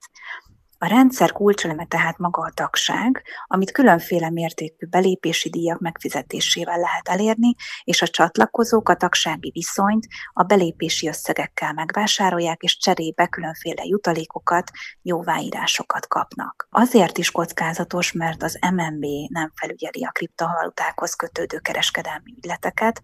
A 0.81 0.87
rendszer 0.87 1.31
kulcseleme 1.31 1.85
tehát 1.85 2.17
maga 2.17 2.41
a 2.41 2.51
tagság, 2.53 3.23
amit 3.47 3.71
különféle 3.71 4.29
mértékű 4.29 4.87
belépési 4.87 5.49
díjak 5.49 5.79
megfizetésével 5.79 6.79
lehet 6.79 7.07
elérni, 7.07 7.55
és 7.83 8.01
a 8.01 8.07
csatlakozók 8.07 8.89
a 8.89 8.95
tagsági 8.95 9.51
viszonyt 9.53 10.07
a 10.33 10.43
belépési 10.43 11.07
összegekkel 11.07 11.73
megvásárolják, 11.73 12.61
és 12.61 12.77
cserébe 12.77 13.27
különféle 13.27 13.83
jutalékokat, 13.85 14.71
jóváírásokat 15.01 16.07
kapnak. 16.07 16.67
Azért 16.69 17.17
is 17.17 17.31
kockázatos, 17.31 18.11
mert 18.11 18.43
az 18.43 18.59
MNB 18.71 19.05
nem 19.27 19.51
felügyeli 19.55 20.05
a 20.05 20.11
kriptovalutákhoz 20.11 21.13
kötődő 21.13 21.57
kereskedelmi 21.57 22.33
ügyleteket, 22.37 23.01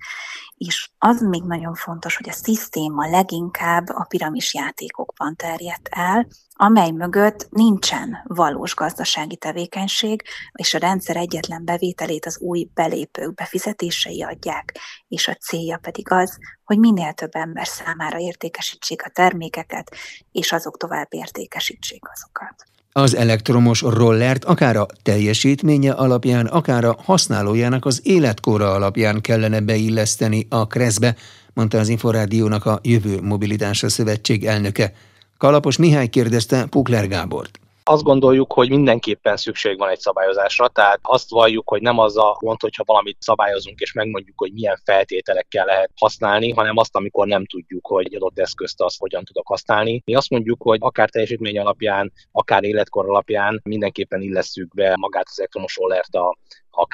és 0.57 0.89
az 0.97 1.21
még 1.21 1.43
nagyon 1.43 1.73
fontos, 1.73 2.17
hogy 2.17 2.29
a 2.29 2.33
szisztéma 2.33 3.09
leginkább 3.09 3.89
a 3.89 4.05
piramis 4.09 4.53
játékokban 4.53 5.35
terjedt 5.35 5.87
el, 5.91 6.27
amely 6.57 6.91
mögött 6.91 7.47
nincsen 7.49 8.17
valós 8.23 8.75
gazdasági 8.75 9.35
tevékenység, 9.35 10.23
és 10.51 10.73
a 10.73 10.77
rendszer 10.77 11.15
egyetlen 11.15 11.65
bevételét 11.65 12.25
az 12.25 12.39
új 12.39 12.67
belépők 12.73 13.33
befizetései 13.33 14.23
adják, 14.23 14.79
és 15.07 15.27
a 15.27 15.33
célja 15.33 15.77
pedig 15.77 16.11
az, 16.11 16.37
hogy 16.63 16.79
minél 16.79 17.13
több 17.13 17.35
ember 17.35 17.67
számára 17.67 18.19
értékesítsék 18.19 19.03
a 19.03 19.09
termékeket, 19.09 19.95
és 20.31 20.51
azok 20.51 20.77
tovább 20.77 21.07
értékesítsék 21.09 22.03
azokat. 22.13 22.53
Az 22.91 23.15
elektromos 23.15 23.81
rollert 23.81 24.45
akár 24.45 24.75
a 24.75 24.85
teljesítménye 25.03 25.91
alapján, 25.91 26.45
akár 26.45 26.85
a 26.85 26.97
használójának 27.03 27.85
az 27.85 27.99
életkora 28.03 28.73
alapján 28.73 29.21
kellene 29.21 29.59
beilleszteni 29.59 30.47
a 30.49 30.67
kreszbe, 30.67 31.15
mondta 31.53 31.77
az 31.77 31.87
Inforádiónak 31.87 32.65
a 32.65 32.79
Jövő 32.83 33.21
Mobilitása 33.21 33.89
Szövetség 33.89 34.45
elnöke. 34.45 34.93
Kalapos 35.37 35.77
Mihály 35.77 36.07
kérdezte 36.07 36.65
Pukler 36.69 37.07
Gábort. 37.07 37.59
Azt 37.83 38.03
gondoljuk, 38.03 38.53
hogy 38.53 38.69
mindenképpen 38.69 39.37
szükség 39.37 39.77
van 39.77 39.89
egy 39.89 39.99
szabályozásra, 39.99 40.67
tehát 40.67 40.99
azt 41.01 41.29
valljuk, 41.29 41.69
hogy 41.69 41.81
nem 41.81 41.99
az 41.99 42.17
a 42.17 42.37
gond, 42.39 42.61
hogyha 42.61 42.83
valamit 42.85 43.17
szabályozunk, 43.19 43.79
és 43.79 43.93
megmondjuk, 43.93 44.37
hogy 44.37 44.53
milyen 44.53 44.81
feltételekkel 44.83 45.65
lehet 45.65 45.91
használni, 45.95 46.51
hanem 46.51 46.77
azt, 46.77 46.95
amikor 46.95 47.27
nem 47.27 47.45
tudjuk, 47.45 47.87
hogy 47.87 48.05
egy 48.05 48.15
adott 48.15 48.39
eszközt 48.39 48.81
azt 48.81 48.99
hogyan 48.99 49.23
tudok 49.23 49.47
használni. 49.47 50.01
Mi 50.05 50.15
azt 50.15 50.29
mondjuk, 50.29 50.61
hogy 50.61 50.77
akár 50.81 51.09
teljesítmény 51.09 51.59
alapján, 51.59 52.11
akár 52.31 52.63
életkor 52.63 53.09
alapján 53.09 53.61
mindenképpen 53.63 54.21
illesszük 54.21 54.73
be 54.73 54.95
magát 54.99 55.25
az 55.27 55.39
elektromos 55.39 55.75
rollert 55.75 56.15
a, 56.15 56.37
a 56.75 56.87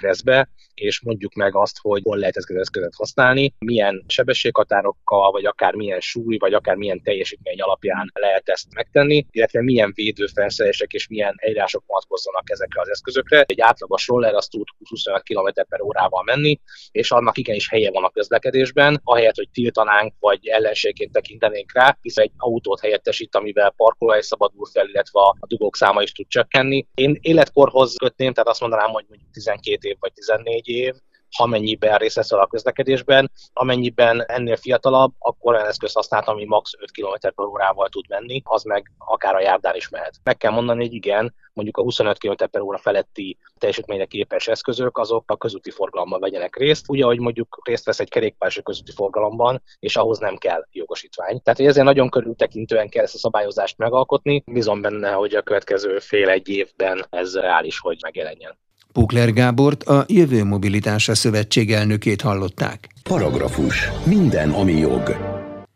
és 0.74 1.02
mondjuk 1.02 1.34
meg 1.34 1.56
azt, 1.56 1.78
hogy 1.82 2.02
hol 2.04 2.17
lehet 2.17 2.38
ezt 2.38 2.50
az 2.50 2.56
eszközet 2.56 2.94
használni, 2.96 3.54
milyen 3.60 4.04
sebességhatárokkal, 4.08 5.32
vagy 5.32 5.46
akár 5.46 5.74
milyen 5.74 6.00
súly, 6.00 6.38
vagy 6.38 6.54
akár 6.54 6.76
milyen 6.76 7.02
teljesítmény 7.04 7.62
alapján 7.62 8.12
lehet 8.13 8.50
ezt 8.50 8.74
megtenni, 8.76 9.26
illetve 9.32 9.62
milyen 9.62 9.91
védőfelszerelések 9.96 10.91
és 10.91 11.08
milyen 11.08 11.34
eljárások 11.38 11.84
vonatkozzanak 11.88 12.50
ezekre 12.50 12.82
az 12.82 12.89
eszközökre. 12.89 13.44
Egy 13.48 13.62
átlagos 13.62 14.08
roller 14.08 14.34
az 14.34 14.48
tud 14.48 14.67
25 14.89 15.24
km 15.24 15.62
per 15.70 15.82
órával 15.82 16.24
menni, 16.24 16.60
és 16.91 17.12
annak 17.12 17.38
igenis 17.38 17.70
helye 17.70 17.91
van 17.91 18.04
a 18.04 18.10
közlekedésben, 18.10 19.00
ahelyett, 19.04 19.36
hogy 19.36 19.50
tiltanánk, 19.50 20.13
vagy 20.20 20.48
ellenségként 20.48 21.12
tekintenénk 21.12 21.74
rá, 21.74 21.98
hiszen 22.02 22.24
egy 22.24 22.32
autót 22.38 22.80
helyettesít, 22.80 23.36
amivel 23.36 23.74
parkolóhely 23.78 24.22
szabadul 24.22 24.65
fel, 24.65 24.88
illetve 24.88 25.20
a 25.20 25.36
dugók 25.48 25.76
száma 25.76 26.02
is 26.02 26.12
tud 26.12 26.28
csökkenni. 26.28 26.88
Én 26.94 27.17
életkorhoz 27.22 27.96
kötném, 27.96 28.34
tehát 28.34 28.50
azt 28.50 28.62
mondanám, 28.62 28.89
hogy 28.89 29.06
mondjuk 29.08 29.32
12 29.32 29.71
év 29.80 29.98
vagy 30.00 30.14
14 30.14 30.68
év, 30.68 30.94
ha 31.38 31.46
mennyiben 31.46 31.98
részt 31.98 32.16
veszel 32.16 32.40
a 32.40 32.48
közlekedésben, 32.48 33.32
amennyiben 33.54 34.26
ennél 34.26 34.56
fiatalabb, 34.56 35.12
akkor 35.20 35.54
olyan 35.54 35.68
eszköz 35.68 35.94
használt, 35.94 36.28
ami 36.28 36.46
max. 36.46 36.72
5 36.80 36.92
km 36.92 37.28
per 37.36 37.46
órával 37.46 37.90
tud 37.90 38.06
menni, 38.10 38.42
az 38.46 38.64
meg 38.64 38.92
akár 38.98 39.36
a 39.36 39.42
járdán 39.42 39.76
is 39.76 39.90
mehet. 39.90 40.14
Meg 40.24 40.38
kell 40.38 40.52
mondani, 40.52 40.86
hogy 40.86 40.94
igen, 40.94 41.34
mondjuk 41.54 41.78
a 41.78 41.82
25 41.82 42.18
km 42.18 42.46
per 42.52 42.62
óra 42.62 42.78
feletti 42.78 43.38
teljesítményre 43.58 44.06
képes 44.06 44.48
eszközök, 44.48 44.98
azok 44.98 45.32
a 45.32 45.38
közúti 45.38 45.72
forgalomban 45.72 46.20
vegyenek 46.20 46.56
részt, 46.56 46.90
ugye, 46.90 47.04
hogy 47.04 47.20
mondjuk 47.20 47.60
részt 47.64 47.86
vesz 47.86 48.00
egy 48.00 48.10
kerékpáros 48.10 48.60
közúti 48.64 48.92
forgalomban, 48.92 49.62
és 49.80 49.96
ahhoz 49.96 50.20
nem 50.20 50.38
kell 50.38 50.66
jogosítvány. 50.72 51.42
Tehát 51.42 51.60
ezért 51.60 51.86
nagyon 51.86 52.10
körültekintően 52.10 52.90
kell 52.90 53.04
ezt 53.04 53.16
a 53.16 53.18
szabályozást 53.18 53.78
megalkotni. 53.78 54.44
Bízom 54.46 54.82
benne, 54.82 55.12
hogy 55.12 55.36
a 55.36 55.42
következő 55.42 56.00
fél-egy 56.00 56.50
évben 56.50 57.06
ez 57.10 57.36
reális, 57.36 57.80
hogy 57.80 57.98
megjelenjen. 58.02 58.58
Pukler 58.94 59.34
Gábort, 59.34 59.84
a 59.84 60.06
Jövő 60.08 60.44
Mobilitása 60.44 61.16
Szövetség 61.16 61.72
elnökét 61.72 62.22
hallották. 62.22 62.90
Paragrafus. 63.04 63.90
Minden, 64.06 64.50
ami 64.50 64.74
jog. 64.74 65.16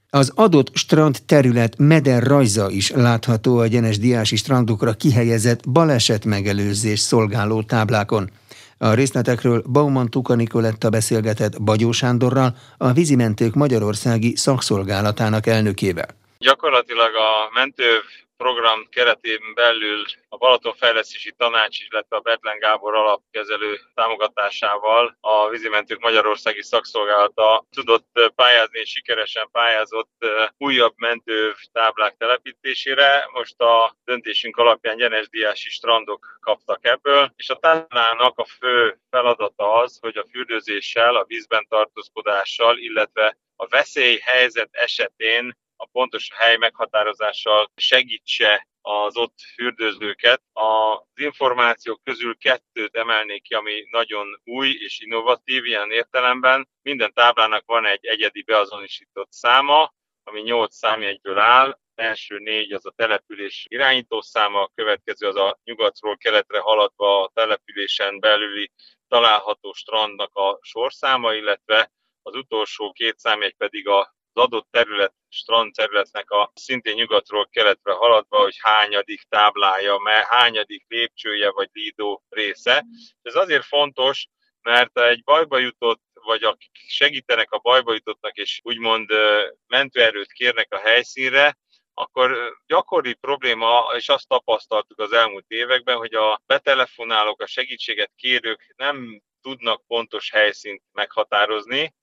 Az 0.09 0.31
adott 0.35 0.69
strand 0.73 1.17
terület 1.25 1.77
meder 1.77 2.23
rajza 2.23 2.69
is 2.69 2.91
látható 2.91 3.57
a 3.57 3.67
Gyenes 3.67 3.97
Diási 3.97 4.35
strandokra 4.35 4.93
kihelyezett 4.93 5.69
baleset 5.69 6.25
megelőzés 6.25 6.99
szolgáló 6.99 7.61
táblákon. 7.63 8.29
A 8.77 8.93
részletekről 8.93 9.63
Bauman 9.71 10.09
Tuka 10.09 10.35
Nikoletta 10.35 10.89
beszélgetett 10.89 11.61
Bagyó 11.61 11.91
Sándorral, 11.91 12.55
a 12.77 12.91
vízimentők 12.91 13.53
Magyarországi 13.53 14.35
Szakszolgálatának 14.35 15.47
elnökével. 15.47 16.07
Gyakorlatilag 16.37 17.09
a 17.15 17.59
mentő 17.59 17.83
program 18.37 18.87
keretében 18.89 19.53
belül 19.53 20.05
a 20.29 20.37
Balatonfejlesztési 20.37 21.31
Tanács, 21.31 21.79
illetve 21.79 22.15
a 22.15 22.19
Betlen 22.19 22.59
Gábor 22.59 22.95
alapkezelő 22.95 23.79
támogatásával 23.93 25.17
a 25.19 25.49
vízimentők 25.49 25.99
Magyarországi 25.99 26.61
Szakszolgálata 26.61 27.65
tudott 27.75 28.31
pályázni 28.35 28.79
és 28.79 28.89
sikeresen 28.89 29.49
pályázott 29.51 30.25
újabb 30.57 30.93
mentő 30.97 31.55
táblák 31.71 32.15
telepítésére. 32.17 33.29
Most 33.31 33.61
a 33.61 33.95
döntésünk 34.03 34.57
alapján 34.57 34.97
Gyenes 34.97 35.29
Diási 35.29 35.69
strandok 35.69 36.37
kaptak 36.39 36.85
ebből, 36.85 37.33
és 37.35 37.49
a 37.49 37.55
táblának 37.55 38.37
a 38.39 38.45
fő 38.45 38.97
feladata 39.09 39.73
az, 39.73 39.97
hogy 40.01 40.17
a 40.17 40.25
fürdőzéssel, 40.31 41.15
a 41.15 41.25
vízben 41.25 41.65
tartózkodással, 41.69 42.77
illetve 42.77 43.37
a 43.55 43.67
veszélyhelyzet 43.67 44.69
esetén 44.71 45.57
pontos 45.95 46.29
hely 46.33 46.57
meghatározással 46.57 47.71
segítse 47.75 48.67
az 48.81 49.17
ott 49.17 49.39
fürdőzőket. 49.53 50.41
Az 50.53 50.99
információk 51.15 52.03
közül 52.03 52.37
kettőt 52.37 52.95
emelnék 52.95 53.43
ki, 53.43 53.53
ami 53.53 53.83
nagyon 53.89 54.41
új 54.43 54.69
és 54.69 54.99
innovatív 54.99 55.65
ilyen 55.65 55.91
értelemben. 55.91 56.69
Minden 56.81 57.13
táblának 57.13 57.63
van 57.65 57.85
egy 57.85 58.05
egyedi 58.05 58.41
beazonosított 58.41 59.31
száma, 59.31 59.93
ami 60.23 60.41
8 60.41 60.75
számjegyből 60.75 61.39
áll. 61.39 61.79
első 61.95 62.37
négy 62.37 62.71
az 62.71 62.85
a 62.85 62.93
település 62.95 63.65
irányítószáma, 63.69 64.61
a 64.61 64.71
következő 64.75 65.27
az 65.27 65.35
a 65.35 65.59
nyugatról 65.63 66.17
keletre 66.17 66.59
haladva 66.59 67.23
a 67.23 67.31
településen 67.33 68.19
belüli 68.19 68.71
található 69.07 69.73
strandnak 69.73 70.35
a 70.35 70.59
sorszáma, 70.61 71.33
illetve 71.33 71.91
az 72.21 72.35
utolsó 72.35 72.91
két 72.91 73.17
számjegy 73.17 73.55
pedig 73.55 73.87
az 73.87 74.07
adott 74.33 74.67
terület, 74.71 75.13
strandterületnek 75.35 76.29
a 76.29 76.51
szintén 76.55 76.93
nyugatról 76.93 77.47
keletre 77.51 77.93
haladva, 77.93 78.37
hogy 78.37 78.55
hányadik 78.59 79.21
táblája, 79.29 79.99
hányadik 80.29 80.85
lépcsője 80.87 81.51
vagy 81.51 81.69
lídó 81.73 82.23
része. 82.29 82.85
Ez 83.21 83.35
azért 83.35 83.65
fontos, 83.65 84.27
mert 84.61 84.99
egy 84.99 85.23
bajba 85.23 85.57
jutott, 85.57 86.01
vagy 86.13 86.43
akik 86.43 86.71
segítenek 86.87 87.51
a 87.51 87.59
bajba 87.59 87.93
jutottnak, 87.93 88.35
és 88.35 88.59
úgymond 88.63 89.09
mentőerőt 89.67 90.31
kérnek 90.31 90.73
a 90.73 90.77
helyszínre, 90.77 91.57
akkor 91.93 92.57
gyakori 92.65 93.13
probléma, 93.13 93.91
és 93.95 94.09
azt 94.09 94.27
tapasztaltuk 94.27 94.99
az 94.99 95.11
elmúlt 95.11 95.45
években, 95.47 95.97
hogy 95.97 96.13
a 96.13 96.41
betelefonálók, 96.45 97.41
a 97.41 97.47
segítséget 97.47 98.11
kérők 98.15 98.73
nem 98.75 99.21
tudnak 99.41 99.85
pontos 99.87 100.31
helyszínt 100.31 100.81
meghatározni, 100.91 101.93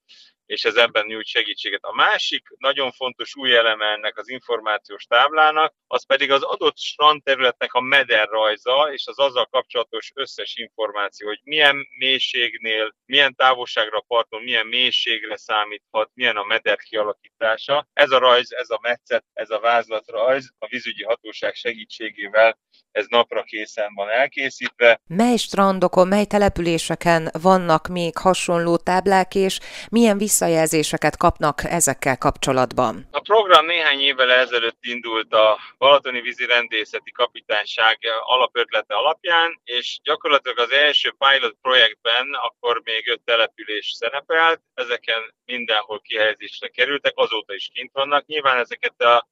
és 0.52 0.64
ez 0.64 0.74
ebben 0.74 1.06
nyújt 1.06 1.26
segítséget. 1.26 1.82
A 1.82 1.94
másik 1.94 2.46
nagyon 2.58 2.92
fontos 2.92 3.36
új 3.36 3.56
eleme 3.56 3.86
ennek 3.86 4.18
az 4.18 4.28
információs 4.28 5.04
táblának, 5.04 5.74
az 5.86 6.06
pedig 6.06 6.30
az 6.30 6.42
adott 6.42 6.78
strandterületnek 6.78 7.72
a 7.72 7.80
mederrajza, 7.80 8.92
és 8.92 9.06
az 9.06 9.18
azzal 9.18 9.46
kapcsolatos 9.46 10.10
összes 10.14 10.56
információ, 10.56 11.28
hogy 11.28 11.40
milyen 11.42 11.86
mélységnél, 11.98 12.94
milyen 13.04 13.34
távolságra 13.34 14.00
parton, 14.00 14.42
milyen 14.42 14.66
mélységre 14.66 15.36
számíthat, 15.36 16.10
milyen 16.14 16.36
a 16.36 16.44
meder 16.44 16.76
kialakítása. 16.76 17.88
Ez 17.92 18.10
a 18.10 18.18
rajz, 18.18 18.52
ez 18.52 18.70
a 18.70 18.78
metszet, 18.82 19.24
ez 19.32 19.50
a 19.50 19.60
vázlatrajz 19.60 20.50
a 20.58 20.66
vízügyi 20.66 21.02
hatóság 21.02 21.54
segítségével 21.54 22.58
ez 22.92 23.06
napra 23.08 23.42
készen 23.42 23.94
van 23.94 24.08
elkészítve. 24.08 25.00
Mely 25.06 25.36
strandokon, 25.36 26.08
mely 26.08 26.24
településeken 26.24 27.30
vannak 27.42 27.88
még 27.88 28.16
hasonló 28.16 28.76
táblák, 28.76 29.34
és 29.34 29.60
milyen 29.90 30.18
visszajelzéseket 30.42 31.16
kapnak 31.16 31.64
ezekkel 31.64 32.18
kapcsolatban? 32.18 33.08
A 33.10 33.20
program 33.20 33.66
néhány 33.66 34.00
évvel 34.00 34.30
ezelőtt 34.30 34.78
indult 34.80 35.32
a 35.32 35.58
Balatoni 35.78 36.20
Vízi 36.20 36.46
Rendészeti 36.46 37.10
Kapitányság 37.10 37.98
alapötlete 38.20 38.94
alapján, 38.94 39.60
és 39.64 40.00
gyakorlatilag 40.02 40.58
az 40.58 40.70
első 40.70 41.14
pilot 41.18 41.56
projektben 41.60 42.26
akkor 42.32 42.80
még 42.84 43.08
öt 43.08 43.20
település 43.24 43.92
szerepelt, 43.98 44.60
ezeken 44.74 45.34
mindenhol 45.44 46.00
kihelyezésre 46.00 46.68
kerültek, 46.68 47.12
azóta 47.14 47.54
is 47.54 47.70
kint 47.72 47.90
vannak. 47.92 48.26
Nyilván 48.26 48.58
ezeket 48.58 49.00
a 49.00 49.26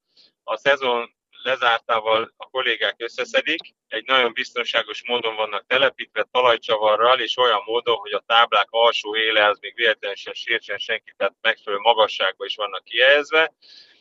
a 0.45 0.57
szezon 0.57 1.15
lezártával 1.43 2.33
a 2.37 2.45
kollégák 2.45 2.95
összeszedik, 2.99 3.61
egy 3.89 4.05
nagyon 4.07 4.33
biztonságos 4.33 5.07
módon 5.07 5.35
vannak 5.35 5.67
telepítve 5.67 6.27
talajcsavarral, 6.31 7.21
és 7.21 7.37
olyan 7.37 7.63
módon, 7.65 7.97
hogy 7.97 8.13
a 8.13 8.25
táblák 8.27 8.67
alsó 8.71 9.17
éle 9.17 9.47
az 9.47 9.59
még 9.61 9.75
véletlenül 9.75 10.17
sem 10.17 10.33
sértsen 10.33 10.79
senki, 10.79 11.13
tehát 11.17 11.35
megfelelő 11.41 11.83
magasságban 11.83 12.47
is 12.47 12.57
vannak 12.57 12.85
kihelyezve. 12.85 13.53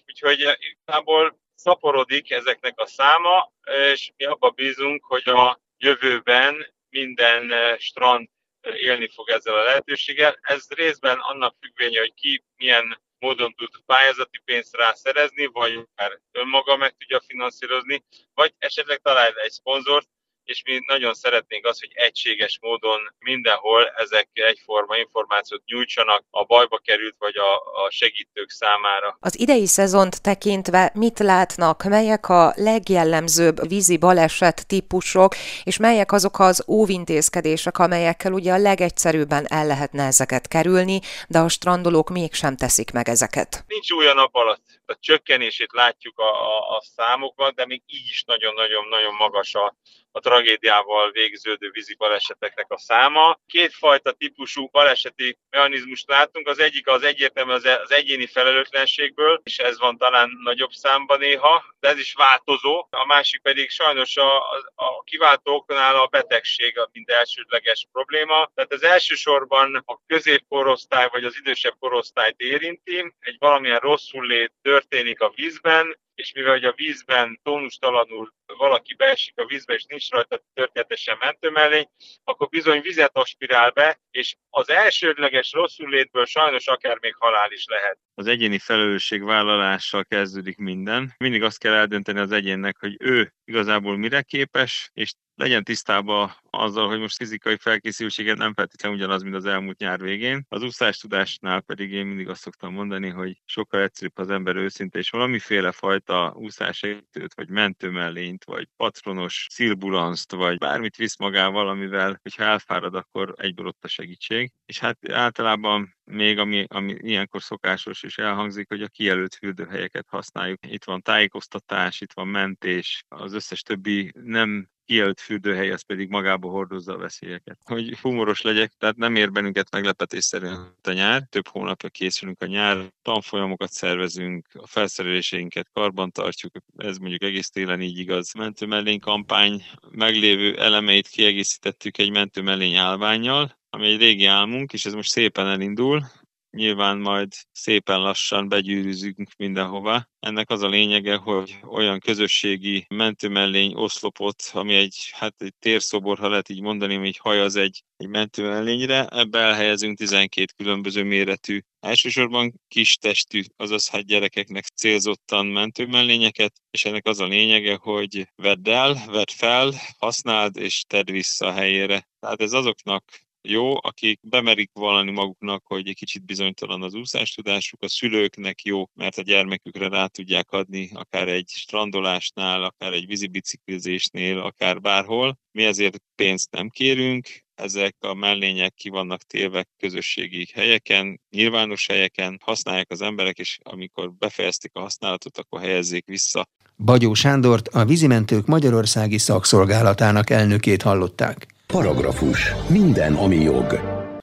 Úgyhogy 0.06 0.58
igazából 0.60 1.40
szaporodik 1.56 2.32
ezeknek 2.32 2.80
a 2.80 2.86
száma, 2.86 3.52
és 3.92 4.12
mi 4.18 4.26
abba 4.26 4.50
bízunk, 4.50 5.06
hogy 5.06 5.30
a 5.30 5.60
jövőben 5.78 6.74
minden 6.90 7.54
strand 7.78 8.28
élni 8.62 9.10
fog 9.10 9.30
ezzel 9.30 9.56
a 9.56 9.64
lehetőséggel. 9.64 10.38
Ez 10.42 10.66
részben 10.70 11.20
annak 11.20 11.56
függvénye, 11.62 12.00
hogy 12.00 12.14
ki 12.14 12.44
milyen 12.56 13.02
módon 13.20 13.54
tud 13.54 13.70
pályázati 13.86 14.42
pénzt 14.46 14.76
rá 14.76 14.94
szerezni, 14.94 15.46
vagy 15.46 15.88
már 15.96 16.20
önmaga 16.32 16.76
meg 16.76 16.96
tudja 16.98 17.20
finanszírozni, 17.20 18.04
vagy 18.34 18.54
esetleg 18.58 18.98
talál 18.98 19.34
egy 19.34 19.52
szponzort, 19.52 20.08
és 20.50 20.62
mi 20.66 20.80
nagyon 20.86 21.14
szeretnénk 21.14 21.66
az, 21.66 21.80
hogy 21.80 21.92
egységes 21.94 22.60
módon 22.62 23.00
mindenhol 23.20 23.88
ezek 23.96 24.30
egyforma 24.34 24.98
információt 24.98 25.62
nyújtsanak 25.66 26.24
a 26.30 26.44
bajba 26.44 26.78
került 26.78 27.16
vagy 27.18 27.38
a, 27.38 27.56
a 27.84 27.90
segítők 27.90 28.50
számára. 28.50 29.18
Az 29.20 29.40
idei 29.40 29.66
szezont 29.66 30.22
tekintve 30.22 30.92
mit 30.94 31.20
látnak, 31.20 31.84
melyek 31.84 32.30
a 32.30 32.54
legjellemzőbb 32.56 33.68
vízi 33.68 33.98
baleset 33.98 34.68
típusok, 34.68 35.36
és 35.64 35.78
melyek 35.78 36.12
azok 36.12 36.40
az 36.40 36.64
óvintézkedések, 36.68 37.78
amelyekkel 37.78 38.34
ugye 38.34 38.54
a 38.54 38.58
legegyszerűbben 38.58 39.46
el 39.50 39.68
lehetne 39.68 40.04
ezeket 40.06 40.48
kerülni, 40.48 41.00
de 41.28 41.40
a 41.40 41.50
strandolók 41.50 42.10
mégsem 42.10 42.56
teszik 42.56 42.92
meg 42.92 43.10
ezeket? 43.10 43.64
Nincs 43.68 43.92
új 43.92 44.08
a 44.08 44.14
nap 44.14 44.36
alatt. 44.36 44.79
A 44.90 44.98
csökkenését 45.00 45.72
látjuk 45.72 46.20
a, 46.20 46.58
a, 46.58 46.76
a 46.76 46.82
számokban, 46.82 47.52
de 47.56 47.66
még 47.66 47.82
így 47.86 48.08
is 48.08 48.24
nagyon-nagyon-nagyon 48.24 49.14
magas 49.14 49.56
a, 49.56 49.76
a 50.12 50.20
tragédiával 50.20 51.12
végződő 51.12 51.70
vízi 51.72 51.96
baleseteknek 51.96 52.66
a 52.72 52.78
száma. 52.78 53.40
Kétfajta 53.48 54.12
típusú 54.12 54.68
baleseti 54.72 55.38
mechanizmust 55.50 56.10
látunk, 56.10 56.48
az 56.48 56.60
egyik 56.60 56.88
az 56.88 57.04
egyértelmű 57.04 57.52
az, 57.52 57.66
az 57.66 57.92
egyéni 57.92 58.26
felelőtlenségből, 58.26 59.42
és 59.44 59.58
ez 59.58 59.80
van 59.80 59.98
talán 59.98 60.30
nagyobb 60.44 60.72
számban 60.72 61.20
néha, 61.20 61.64
de 61.80 61.88
ez 61.88 61.98
is 61.98 62.14
változó. 62.14 62.88
A 62.90 63.06
másik 63.06 63.42
pedig 63.42 63.70
sajnos 63.70 64.18
a, 64.18 64.38
a, 64.76 65.04
kiváltóknál 65.04 65.96
a 65.96 66.08
betegség, 66.08 66.80
mint 66.92 67.10
elsődleges 67.10 67.88
probléma. 67.92 68.52
Tehát 68.56 68.74
az 68.74 68.84
elsősorban 68.84 69.84
a 69.86 70.00
középkorosztály 70.08 71.08
vagy 71.12 71.24
az 71.24 71.38
idősebb 71.40 71.76
korosztályt 71.80 72.40
érinti, 72.40 73.14
egy 73.20 73.36
valamilyen 73.40 73.80
rosszul 73.80 74.26
lét 74.26 74.54
történik 74.80 75.22
a 75.22 75.32
vízben, 75.36 76.00
és 76.16 76.34
mivel 76.34 76.52
hogy 76.52 76.66
a 76.66 76.74
vízben 76.76 77.40
tónustalanul 77.44 78.34
valaki 78.58 78.94
beesik 78.94 79.34
a 79.40 79.46
vízbe, 79.46 79.74
és 79.74 79.86
nincs 79.86 80.10
rajta 80.10 80.42
történetesen 80.54 81.18
mentőmellény, 81.20 81.90
akkor 82.24 82.50
bizony 82.50 82.82
vizet 82.82 83.18
aspirál 83.18 83.72
be, 83.72 84.00
és 84.12 84.36
az 84.50 84.70
elsődleges 84.70 85.52
rosszul 85.52 85.90
létből 85.90 86.26
sajnos 86.26 86.68
akár 86.68 86.98
még 87.02 87.16
halál 87.16 87.52
is 87.52 87.66
lehet. 87.68 88.00
Az 88.14 88.28
egyéni 88.28 88.60
felelősségvállalással 88.60 90.06
kezdődik 90.06 90.58
minden. 90.58 91.14
Mindig 91.18 91.44
azt 91.44 91.60
kell 91.60 91.74
eldönteni 91.74 92.20
az 92.20 92.32
egyénnek, 92.32 92.78
hogy 92.80 92.96
ő 93.00 93.34
igazából 93.44 93.98
mire 93.98 94.22
képes, 94.22 94.90
és 94.94 95.14
legyen 95.40 95.64
tisztában 95.64 96.32
azzal, 96.50 96.88
hogy 96.88 97.00
most 97.00 97.16
fizikai 97.16 97.58
felkészültséget 97.58 98.38
nem 98.38 98.54
feltétlenül 98.54 98.98
ugyanaz, 98.98 99.24
mint 99.24 99.36
az 99.36 99.46
elmúlt 99.46 99.78
nyár 99.78 100.00
végén. 100.00 100.46
Az 100.50 100.64
úszás 100.64 100.98
tudásnál 100.98 101.62
pedig 101.62 101.92
én 101.92 102.06
mindig 102.06 102.30
azt 102.30 102.42
szoktam 102.42 102.74
mondani, 102.74 103.10
hogy 103.10 103.42
sokkal 103.46 103.82
egyszerűbb 103.82 104.18
az 104.18 104.30
ember 104.30 104.56
őszinte, 104.56 105.00
és 105.00 105.10
valamiféle 105.10 105.72
fajta 105.72 106.34
úszásegítőt, 106.36 107.34
vagy 107.34 107.50
mentőmellényt, 107.50 108.39
vagy 108.44 108.68
patronos 108.76 109.48
szilbulanszt, 109.50 110.32
vagy 110.32 110.58
bármit 110.58 110.96
visz 110.96 111.18
magával, 111.18 111.70
amivel, 111.70 112.20
hogyha 112.22 112.44
elfárad, 112.44 112.96
akkor 112.96 113.34
egyből 113.38 113.68
ott 113.68 113.84
a 113.84 113.88
segítség. 113.88 114.52
És 114.66 114.80
hát 114.80 115.12
általában 115.12 115.96
még 116.04 116.38
ami, 116.38 116.66
ami 116.68 116.96
ilyenkor 117.00 117.42
szokásos 117.42 118.04
és 118.04 118.18
elhangzik, 118.18 118.68
hogy 118.68 118.82
a 118.82 118.88
kijelölt 118.88 119.36
fürdőhelyeket 119.36 120.08
használjuk. 120.10 120.60
Itt 120.68 120.84
van 120.84 121.02
tájékoztatás, 121.02 122.02
itt 122.02 122.14
van 122.14 122.28
mentés, 122.28 123.04
az 123.08 123.34
összes 123.34 123.62
többi 123.62 124.12
nem 124.16 124.70
kijelölt 124.90 125.20
fürdőhely, 125.22 125.72
az 125.72 125.82
pedig 125.82 126.10
magába 126.10 126.50
hordozza 126.50 126.94
a 126.94 126.98
veszélyeket. 126.98 127.60
Hogy 127.64 128.00
humoros 128.00 128.42
legyek, 128.42 128.72
tehát 128.78 128.96
nem 128.96 129.16
ér 129.16 129.32
bennünket 129.32 129.72
meglepetésszerűen 129.72 130.76
a 130.84 130.92
nyár, 130.92 131.24
több 131.30 131.48
hónapja 131.48 131.90
készülünk 131.90 132.42
a 132.42 132.46
nyár, 132.46 132.92
tanfolyamokat 133.02 133.72
szervezünk, 133.72 134.48
a 134.54 134.68
felszereléseinket 134.68 135.70
karban 135.74 136.12
tartjuk, 136.12 136.56
ez 136.78 136.98
mondjuk 136.98 137.24
egész 137.24 137.50
télen 137.50 137.82
így 137.82 137.98
igaz. 137.98 138.34
Mentőmellény 138.34 139.00
kampány 139.00 139.64
meglévő 139.92 140.60
elemeit 140.60 141.08
kiegészítettük 141.08 141.98
egy 141.98 142.12
mentőmellény 142.12 142.76
állványjal, 142.76 143.58
ami 143.70 143.88
egy 143.88 144.00
régi 144.00 144.26
álmunk, 144.26 144.74
és 144.74 144.86
ez 144.86 144.94
most 144.94 145.10
szépen 145.10 145.48
elindul. 145.48 146.04
Nyilván 146.52 146.98
majd 146.98 147.34
szépen 147.52 148.00
lassan 148.00 148.50
begyűrűzünk 148.50 149.30
mindenhova. 149.38 150.08
Ennek 150.20 150.50
az 150.50 150.62
a 150.62 150.68
lényege, 150.68 151.16
hogy 151.16 151.60
olyan 151.64 152.00
közösségi 152.00 152.86
mentőmellény 152.90 153.74
oszlopot, 153.74 154.50
ami 154.54 154.76
egy, 154.76 155.10
hát 155.12 155.36
egy 155.38 155.54
térszobor, 155.60 156.18
ha 156.18 156.30
lehet 156.30 156.50
így 156.50 156.62
mondani, 156.62 156.96
ami 156.96 157.08
egy 157.08 157.18
haj 157.18 157.40
az 157.40 157.56
egy, 157.56 157.84
egy 157.98 158.08
mentőmellényre, 158.08 159.08
ebbe 159.08 159.40
elhelyezünk 159.40 159.98
12 159.98 160.54
különböző 160.58 161.04
méretű, 161.04 161.60
elsősorban 161.80 162.62
kis 162.68 162.98
testű, 162.98 163.42
azaz 163.56 163.90
hát 163.90 164.06
gyerekeknek 164.06 164.64
célzottan 164.64 165.46
mentőmellényeket, 165.46 166.54
és 166.72 166.86
ennek 166.86 167.08
az 167.08 167.20
a 167.20 167.26
lényege, 167.26 167.76
hogy 167.82 168.28
vedd 168.36 168.70
el, 168.70 169.04
vedd 169.08 169.32
fel, 169.36 169.74
használd 169.98 170.58
és 170.58 170.84
tedd 170.88 171.12
vissza 171.12 171.48
a 171.48 171.52
helyére. 171.52 172.08
Tehát 172.20 172.42
ez 172.42 172.54
azoknak 172.54 173.04
jó, 173.42 173.74
akik 173.82 174.20
bemerik 174.22 174.70
valani 174.74 175.12
maguknak, 175.12 175.64
hogy 175.66 175.88
egy 175.88 175.96
kicsit 175.96 176.26
bizonytalan 176.26 176.82
az 176.82 176.94
úszástudásuk, 176.94 177.84
a 177.84 177.90
szülőknek 177.90 178.62
jó, 178.62 178.90
mert 178.94 179.18
a 179.18 179.22
gyermekükre 179.22 179.88
rá 179.88 180.06
tudják 180.06 180.52
adni, 180.52 180.90
akár 180.94 181.28
egy 181.28 181.50
strandolásnál, 181.50 182.64
akár 182.64 182.94
egy 182.94 183.06
vízibiciklizésnél, 183.06 184.40
akár 184.40 184.82
bárhol. 184.82 185.40
Mi 185.52 185.66
ezért 185.66 186.02
pénzt 186.16 186.52
nem 186.52 186.70
kérünk, 186.70 187.28
ezek 187.56 187.96
a 188.00 188.14
mellények 188.14 188.74
ki 188.74 188.90
vannak 188.90 189.22
téve 189.22 189.66
közösségi 189.78 190.48
helyeken, 190.54 191.22
nyilvános 191.30 191.88
helyeken, 191.88 192.40
használják 192.44 192.92
az 192.92 193.02
emberek, 193.02 193.38
és 193.38 193.58
amikor 193.64 194.14
befejezték 194.14 194.72
a 194.74 194.80
használatot, 194.80 195.38
akkor 195.38 195.60
helyezzék 195.60 196.06
vissza. 196.06 196.48
Bagyó 196.78 197.14
Sándort, 197.14 197.68
a 197.68 197.86
vízimentők 197.86 198.46
Magyarországi 198.46 199.18
Szakszolgálatának 199.18 200.30
elnökét 200.30 200.82
hallották. 200.82 201.48
Paragrafus. 201.74 202.54
Minden, 202.68 203.14
ami 203.14 203.36
jog. 203.36 203.80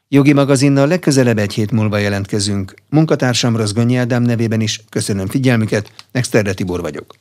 Jogi 0.09 0.33
magazinnal 0.33 0.87
legközelebb 0.87 1.39
egy 1.39 1.53
hét 1.53 1.71
múlva 1.71 1.99
jelentkezünk. 1.99 2.75
Munkatársam 2.89 3.57
Rozgonyi 3.57 3.97
Ádám 3.97 4.23
nevében 4.23 4.61
is 4.61 4.85
köszönöm 4.89 5.27
figyelmüket, 5.27 5.93
Exterde 6.13 6.55
Tibor 6.55 6.81
vagyok. 6.81 7.17